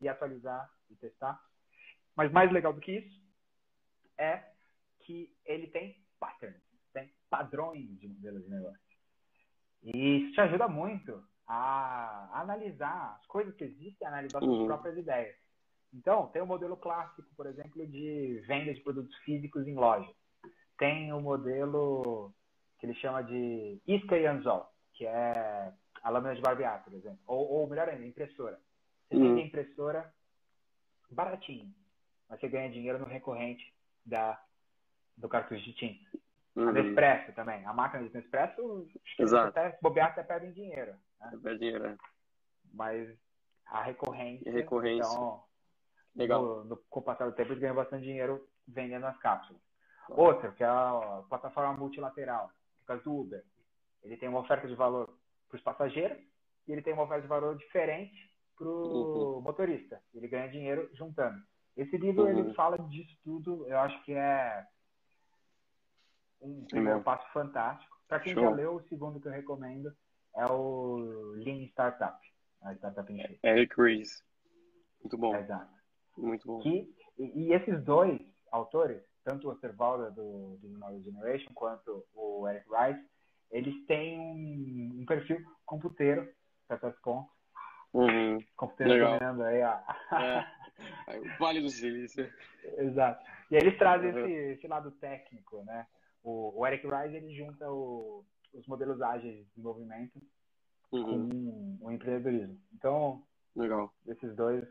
[0.00, 1.40] e atualizar e testar.
[2.16, 3.22] Mas mais legal do que isso
[4.18, 4.44] é
[5.00, 6.62] que ele tem patterns,
[6.92, 8.80] tem padrões de modelos de negócio.
[9.82, 14.56] E isso te ajuda muito a analisar as coisas que existem, a analisar uhum.
[14.56, 15.36] suas próprias ideias.
[15.92, 20.10] Então, tem o modelo clássico, por exemplo, de venda de produtos físicos em loja.
[20.76, 22.34] Tem o modelo
[22.84, 25.72] que ele chama de isca e anzol, que é
[26.02, 27.18] a lâmina de barbear, por exemplo.
[27.26, 28.60] Ou, ou melhor ainda, impressora.
[29.08, 29.34] Você uhum.
[29.34, 30.12] vende impressora
[31.10, 31.74] baratinho,
[32.28, 33.74] mas você ganha dinheiro no recorrente
[34.04, 34.38] da,
[35.16, 36.10] do cartucho de tinta.
[36.56, 36.68] Uhum.
[36.68, 37.64] A Nespresso também.
[37.64, 38.86] A máquina de Nespresso,
[39.18, 39.48] Exato.
[39.48, 40.94] até bobear até perdem dinheiro.
[41.20, 41.38] Né?
[41.42, 41.96] Perde dinheiro, é.
[42.72, 43.18] Mas
[43.66, 44.52] a recorrência.
[44.52, 45.10] recorrência.
[45.10, 45.42] Então,
[46.14, 46.42] Legal.
[46.42, 49.60] No, no, com o passar do tempo, eles ganham bastante dinheiro vendendo as cápsulas.
[50.10, 52.52] Outra, que é a plataforma multilateral,
[52.84, 53.44] por causa do Uber.
[54.02, 55.16] Ele tem uma oferta de valor
[55.48, 56.18] para os passageiros
[56.68, 59.40] e ele tem uma oferta de valor diferente para o uhum.
[59.40, 60.00] motorista.
[60.14, 61.42] Ele ganha dinheiro juntando.
[61.76, 62.38] Esse livro, uhum.
[62.38, 63.66] ele fala disso tudo.
[63.66, 64.66] Eu acho que é
[66.40, 67.94] um primeiro passo fantástico.
[68.06, 68.42] Para quem Show.
[68.42, 69.92] já leu, o segundo que eu recomendo
[70.36, 72.18] é o Lean Startup.
[72.62, 73.38] A Startup Enxuta.
[73.42, 74.22] Eric Ries.
[75.00, 75.34] Muito bom.
[75.34, 75.72] Exato.
[76.16, 76.60] Muito bom.
[76.60, 78.20] Que, e, e, esses dois
[78.50, 83.08] autores, tanto o Osterwalder do, do Knowledge Generation quanto o Eric Rice,
[83.50, 86.28] eles têm um, um perfil computeiro,
[86.68, 87.30] certo ponto.
[87.92, 88.38] Uhum.
[88.56, 89.18] Computeiro Legal.
[89.18, 90.46] dominando aí a...
[91.08, 91.18] é.
[91.18, 92.28] O Vale do Silício.
[92.78, 93.24] Exato.
[93.50, 94.18] E aí eles trazem uhum.
[94.18, 95.86] esse, esse lado técnico, né?
[96.22, 100.20] O, o Eric Rice, ele junta o, os modelos ágeis de desenvolvimento
[100.90, 101.78] uhum.
[101.78, 102.58] com o empreendedorismo.
[102.74, 103.22] Então,
[103.54, 103.94] Legal.
[104.06, 104.64] esses dois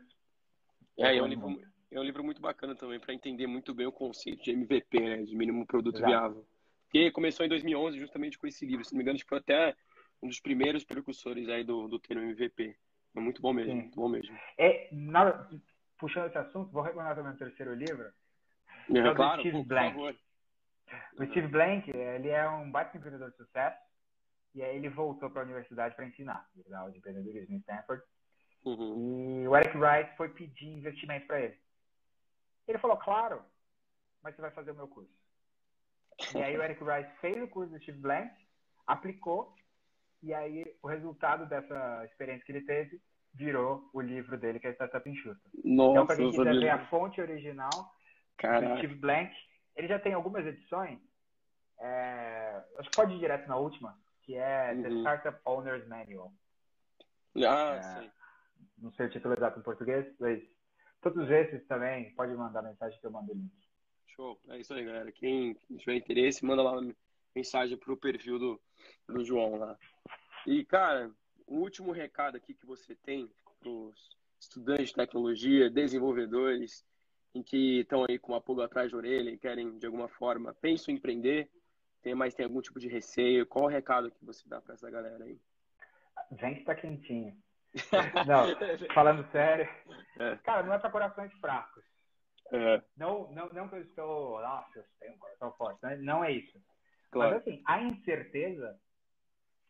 [0.98, 1.60] é, é um, livro,
[1.90, 5.22] é um livro muito bacana também para entender muito bem o conceito de MVP, né,
[5.22, 6.10] de mínimo produto Exato.
[6.10, 6.46] viável.
[6.90, 8.84] Que começou em 2011 justamente com esse livro.
[8.84, 9.74] Se não me engano, foi até
[10.22, 12.76] um dos primeiros precursores aí do, do termo MVP.
[13.16, 13.80] É muito bom mesmo, Sim.
[13.80, 14.36] muito bom mesmo.
[14.58, 15.48] É, na,
[15.98, 18.12] puxando esse assunto, vou recomendar também o terceiro livro.
[18.92, 20.18] É, é claro, Steve por, Blank.
[21.18, 23.78] O Steve Blank, ele é um baita empreendedor de sucesso
[24.54, 26.48] e aí ele voltou para a universidade para ensinar.
[26.68, 28.02] Dá aula de empreendedorismo em Stanford
[28.64, 29.42] Uhum.
[29.42, 31.58] E o Eric Wright foi pedir investimento para ele.
[32.66, 33.42] Ele falou, claro,
[34.22, 35.12] mas você vai fazer o meu curso.
[36.34, 38.32] E aí o Eric Wright fez o curso do Steve Blank,
[38.86, 39.54] aplicou,
[40.22, 43.00] e aí o resultado dessa experiência que ele teve
[43.34, 45.40] virou o livro dele, que é Startup Enxuta.
[45.64, 47.94] Nossa, então, para quem quiser ver a fonte original
[48.36, 48.74] Caraca.
[48.74, 49.34] do Steve Blank,
[49.76, 51.00] ele já tem algumas edições.
[51.80, 54.82] É, acho que pode ir direto na última, que é uhum.
[54.82, 56.32] The Startup Owner's Manual.
[57.36, 58.10] Ah, é, sim
[58.78, 60.42] não sei o título exato em português, mas
[61.04, 63.52] todos esses também, pode mandar mensagem que eu mando o link.
[64.06, 65.12] Show, é isso aí, galera.
[65.12, 66.80] Quem tiver interesse, manda lá
[67.36, 68.60] mensagem pro perfil do,
[69.06, 69.78] do João lá.
[70.46, 71.10] E, cara,
[71.46, 73.30] o último recado aqui que você tem
[73.60, 76.84] pros estudantes de tecnologia, desenvolvedores,
[77.34, 80.54] em que estão aí com uma pulga atrás da orelha e querem, de alguma forma,
[80.54, 81.50] pensam em empreender,
[82.00, 84.90] tem, mas tem algum tipo de receio, qual o recado que você dá para essa
[84.90, 85.38] galera aí?
[86.30, 87.36] Vem que tá quentinho.
[88.26, 88.46] Não,
[88.94, 89.68] falando sério.
[90.18, 90.36] É.
[90.44, 91.84] Cara, não é para corações fracos.
[92.52, 92.80] É.
[92.96, 95.82] Não, não, não que eu estou, nossa, eu tenho um coração forte.
[95.82, 96.62] Não é, não é isso.
[97.10, 97.32] Claro.
[97.32, 98.78] Mas assim, a incerteza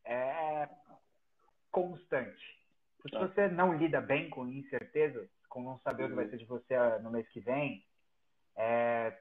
[0.04, 0.68] é
[1.70, 2.62] constante.
[3.08, 3.20] Se ah.
[3.20, 6.06] você não lida bem com incerteza, com não saber uhum.
[6.06, 6.30] o que vai uhum.
[6.30, 7.84] ser de você ah, no mês que vem,
[8.56, 9.18] é,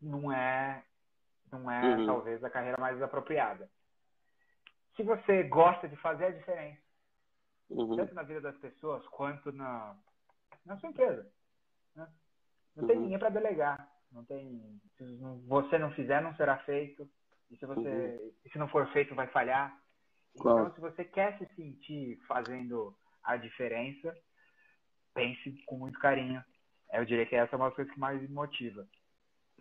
[0.00, 0.84] não é,
[1.50, 2.06] não é uhum.
[2.06, 3.68] talvez a carreira mais apropriada.
[4.96, 6.89] Se você gosta de fazer a diferença,
[7.70, 7.96] uhum.
[7.96, 9.96] tanto na vida das pessoas quanto na,
[10.64, 11.30] na sua empresa.
[11.94, 12.08] Né?
[12.76, 13.02] Não tem uhum.
[13.02, 13.90] ninguém para delegar.
[14.12, 14.80] Não tem.
[14.96, 15.04] Se
[15.46, 17.08] você não fizer, não será feito.
[17.50, 18.32] E se você, uhum.
[18.50, 19.76] se não for feito, vai falhar.
[20.38, 20.60] Claro.
[20.60, 24.16] Então, se você quer se sentir fazendo a diferença,
[25.14, 26.42] pense com muito carinho.
[26.92, 28.86] Eu diria que essa é uma das coisas que mais me motiva.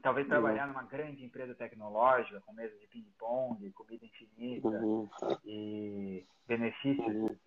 [0.02, 0.32] Talvez uhum.
[0.32, 5.10] trabalhar numa grande empresa tecnológica, com mesa de ping-pong, comida infinita uhum.
[5.46, 7.38] e benefícios, uhum.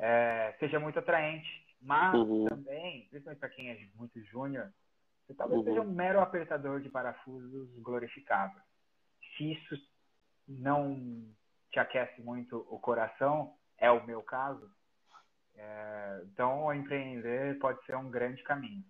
[0.00, 1.48] É, seja muito atraente.
[1.80, 2.46] Mas uhum.
[2.46, 4.70] também, principalmente para quem é muito júnior,
[5.26, 5.92] você talvez seja um uhum.
[5.92, 8.60] mero apertador de parafusos glorificado.
[9.36, 9.76] Se isso
[10.48, 11.24] não
[11.70, 14.70] te aquece muito o coração, é o meu caso,
[15.54, 18.84] é, então empreender pode ser um grande caminho.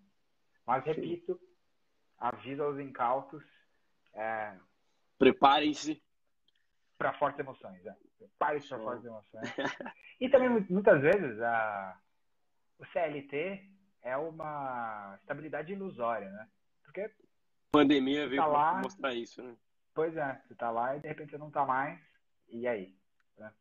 [0.66, 1.38] Mas, repito,
[2.18, 3.42] aviso aos incautos.
[4.14, 4.54] É,
[5.18, 6.02] Preparem-se.
[6.96, 7.84] Para fortes emoções.
[7.84, 7.96] É.
[8.28, 9.42] Preparem-se para fortes emoções.
[10.20, 11.98] e também, muitas vezes, a,
[12.78, 13.68] o CLT
[14.02, 16.48] é uma estabilidade ilusória, né?
[16.84, 17.02] Porque.
[17.02, 17.12] A
[17.72, 19.56] pandemia veio tá lá, mostrar isso, né?
[19.94, 22.00] Pois é, você tá lá e de repente você não tá mais.
[22.48, 22.94] E aí?
[23.38, 23.52] Né?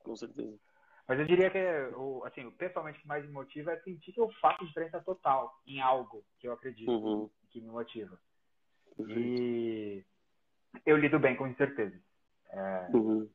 [0.00, 0.58] Com certeza.
[1.06, 1.58] Mas eu diria que,
[1.96, 5.60] o, assim, pessoalmente, o que mais me motiva é sentir que eu faço diferença total
[5.66, 7.30] em algo que eu acredito, uhum.
[7.50, 8.18] que me motiva.
[8.98, 9.10] Uhum.
[9.10, 10.04] E
[10.86, 12.00] eu lido bem com incerteza.
[12.48, 13.28] É, uhum.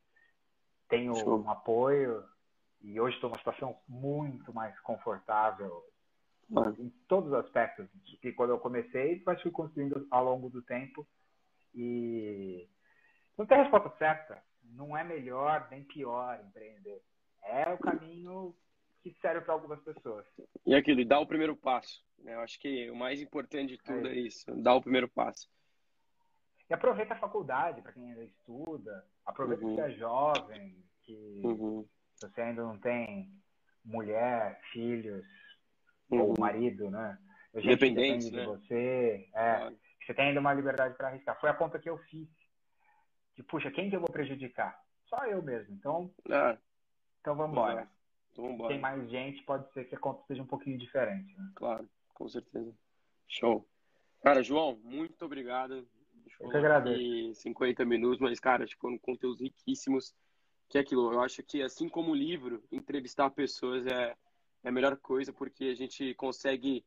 [0.89, 1.39] Tenho Show.
[1.39, 2.23] um apoio
[2.81, 5.83] e hoje estou numa situação muito mais confortável
[6.79, 7.87] em todos os aspectos
[8.21, 11.07] que quando eu comecei, mas fui construindo ao longo do tempo.
[11.75, 12.67] E
[13.37, 14.41] não tem resposta certa.
[14.63, 17.03] Não é melhor nem pior empreender
[17.43, 18.55] é o caminho
[19.01, 20.25] que serve para algumas pessoas.
[20.65, 22.03] E aquilo, e dá o primeiro passo.
[22.19, 22.35] Né?
[22.35, 25.49] Eu acho que o mais importante de tudo é, é isso, dá o primeiro passo.
[26.69, 29.75] E aproveita a faculdade para quem ainda estuda, aproveita uhum.
[29.75, 31.85] que você é jovem, que uhum.
[32.19, 33.31] você ainda não tem
[33.85, 35.25] mulher, filhos
[36.11, 36.21] uhum.
[36.21, 37.17] ou marido, né?
[37.55, 38.41] Independente, né?
[38.41, 39.79] de você, é, claro.
[40.05, 41.39] você tem ainda uma liberdade para arriscar.
[41.39, 42.27] Foi a conta que eu fiz.
[43.35, 44.79] De, puxa, quem que eu vou prejudicar?
[45.05, 45.73] Só eu mesmo.
[45.73, 46.57] Então, ah.
[47.21, 47.89] Então vamos embora.
[48.31, 51.35] Então, Tem mais gente, pode ser que a conta seja um pouquinho diferente.
[51.37, 51.51] Né?
[51.55, 52.73] Claro, com certeza.
[53.27, 53.67] Show.
[54.21, 55.87] Cara, João, muito obrigado.
[56.39, 57.41] Eu que agradeço.
[57.41, 60.13] 50 minutos, mas, cara, tipo, conteúdos riquíssimos.
[60.67, 64.15] Que é aquilo, eu acho que, assim como o livro, entrevistar pessoas é,
[64.63, 66.85] é a melhor coisa, porque a gente consegue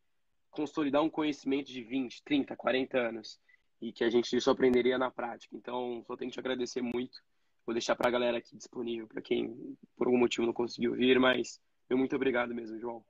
[0.50, 3.40] consolidar um conhecimento de 20, 30, 40 anos
[3.80, 5.56] e que a gente só aprenderia na prática.
[5.56, 7.20] Então, só tenho que te agradecer muito
[7.64, 11.18] Vou deixar para a galera aqui disponível, para quem por algum motivo não conseguiu vir,
[11.20, 13.04] mas eu muito obrigado mesmo, João.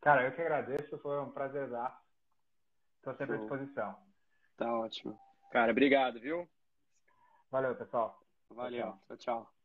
[0.00, 2.02] Cara, eu que agradeço, foi um prazer dar.
[2.96, 3.96] Estou sempre à disposição.
[4.56, 5.18] Tá ótimo.
[5.56, 6.46] Cara, obrigado, viu?
[7.50, 8.20] Valeu, pessoal.
[8.50, 8.82] Valeu.
[8.82, 9.00] tchau.
[9.08, 9.16] tchau.
[9.16, 9.55] tchau.